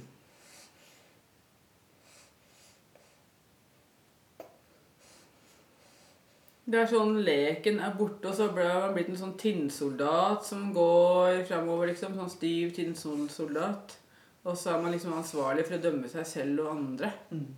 Det 6.71 6.77
er 6.79 6.87
sånn 6.87 7.17
leken 7.25 7.81
er 7.83 7.95
borte, 7.97 8.29
og 8.29 8.37
så 8.37 8.45
ble 8.55 8.63
man 8.63 8.93
blitt 8.95 9.09
en 9.11 9.17
sånn 9.19 9.33
tinnsoldat 9.39 10.45
som 10.47 10.69
går 10.75 11.41
framover, 11.49 11.89
liksom. 11.89 12.13
Sånn 12.15 12.31
stiv 12.31 12.71
tinnsoldat. 12.77 13.97
Og 14.45 14.55
så 14.55 14.71
er 14.71 14.85
man 14.85 14.93
liksom 14.93 15.17
ansvarlig 15.17 15.65
for 15.67 15.75
å 15.75 15.81
dømme 15.83 16.07
seg 16.13 16.29
selv 16.29 16.63
og 16.63 16.71
andre. 16.77 17.11
Mm. 17.33 17.49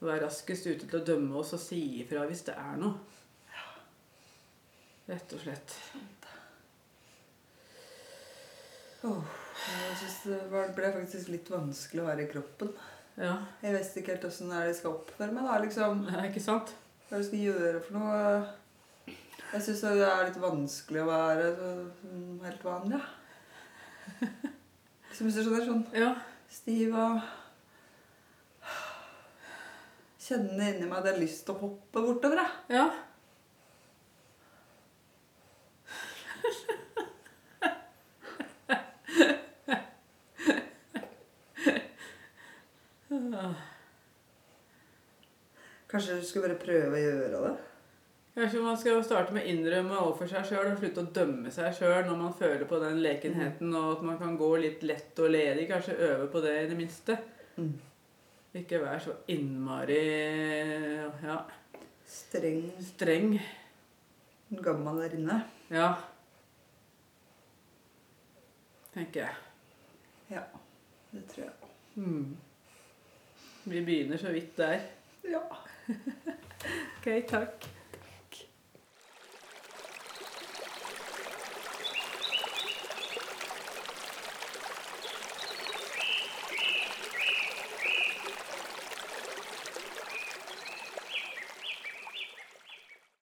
Være 0.00 0.22
raskest 0.26 0.66
ute 0.68 0.86
til 0.86 1.00
å 1.00 1.04
dømme 1.04 1.40
oss 1.40 1.52
og 1.56 1.60
si 1.62 1.80
ifra 2.02 2.26
hvis 2.28 2.44
det 2.46 2.54
er 2.58 2.76
noe. 2.78 2.98
Rett 5.08 5.32
og 5.32 5.40
slett. 5.40 5.74
Åh, 9.08 9.22
jeg 9.68 9.96
synes 10.00 10.16
det 10.26 10.38
ble 10.76 10.90
faktisk 10.94 11.30
litt 11.32 11.48
vanskelig 11.52 12.02
å 12.02 12.08
være 12.10 12.24
i 12.26 12.30
kroppen. 12.30 12.72
Ja, 13.18 13.34
Jeg 13.62 13.74
visste 13.74 14.00
ikke 14.02 14.14
helt 14.14 14.26
åssen 14.28 14.50
det 14.52 14.76
skal 14.78 14.94
oppføre 14.98 15.32
meg. 15.34 15.46
da, 15.48 15.58
liksom. 15.64 16.04
det 16.06 16.14
er 16.18 16.28
ikke 16.28 16.42
sant? 16.44 16.74
Hva 17.08 17.18
jeg 17.18 17.28
skal 17.30 17.44
gjøre 17.46 17.80
for 17.82 17.98
noe? 17.98 18.18
Jeg 19.48 19.64
syns 19.64 19.80
det 19.86 20.04
er 20.04 20.26
litt 20.28 20.40
vanskelig 20.42 21.02
å 21.02 21.08
være 21.08 21.48
så, 21.56 21.68
sånn 22.02 22.40
helt 22.44 22.64
vanlig. 22.66 23.00
Ja. 23.00 24.28
Hvis 25.18 25.34
du 25.34 25.42
skjønner, 25.42 25.64
sånn 25.66 25.86
Ja. 25.96 26.10
stiv 26.52 26.94
og 26.94 27.22
kjenner 30.28 30.74
inni 30.74 30.88
meg 30.88 30.98
at 31.00 31.08
jeg 31.08 31.16
har 31.16 31.22
lyst 31.22 31.46
til 31.46 31.56
å 31.56 31.62
hoppe 31.66 32.04
bortover. 32.04 32.42
Jeg. 32.68 32.78
Ja. 32.78 32.88
Kanskje 45.88 46.18
du 46.18 46.24
skulle 46.26 46.50
bare 46.50 46.60
prøve 46.60 46.94
å 46.98 47.00
gjøre 47.00 47.38
det? 47.42 47.52
Kanskje 48.38 48.60
man 48.62 48.76
skal 48.78 49.00
starte 49.02 49.34
med 49.34 49.42
å 49.42 49.50
innrømme 49.50 49.96
overfor 49.98 50.28
seg 50.30 50.44
sjøl 50.46 50.68
og 50.68 50.76
slutte 50.78 51.02
å 51.02 51.12
dømme 51.16 51.50
seg 51.50 51.72
sjøl 51.74 52.04
når 52.06 52.18
man 52.20 52.36
føler 52.38 52.68
på 52.70 52.78
den 52.84 53.00
lekenheten, 53.02 53.72
og 53.74 53.96
at 53.96 54.04
man 54.06 54.18
kan 54.20 54.36
gå 54.38 54.50
litt 54.62 54.84
lett 54.86 55.18
og 55.18 55.32
ledig. 55.32 55.64
Kanskje 55.70 55.96
øve 56.06 56.28
på 56.30 56.42
det 56.44 56.52
i 56.60 56.68
det 56.70 56.76
minste. 56.78 57.16
Mm. 57.56 57.72
Ikke 58.54 58.80
være 58.80 59.00
så 59.00 59.14
innmari 59.28 59.98
ja, 61.22 61.36
Streng, 62.08 62.70
streng. 62.80 63.34
gammel 64.64 65.02
der 65.02 65.16
inne. 65.18 65.36
Ja. 65.70 65.92
Tenker 68.94 69.20
jeg. 69.20 69.34
Ja, 70.30 70.40
det 71.12 71.24
tror 71.28 71.42
jeg. 71.44 71.52
Mm. 71.94 72.36
Vi 73.64 73.84
begynner 73.84 74.16
så 74.16 74.32
vidt 74.32 74.56
der. 74.56 74.80
Ja. 75.24 75.44
Ok, 76.98 77.06
takk. 77.28 77.68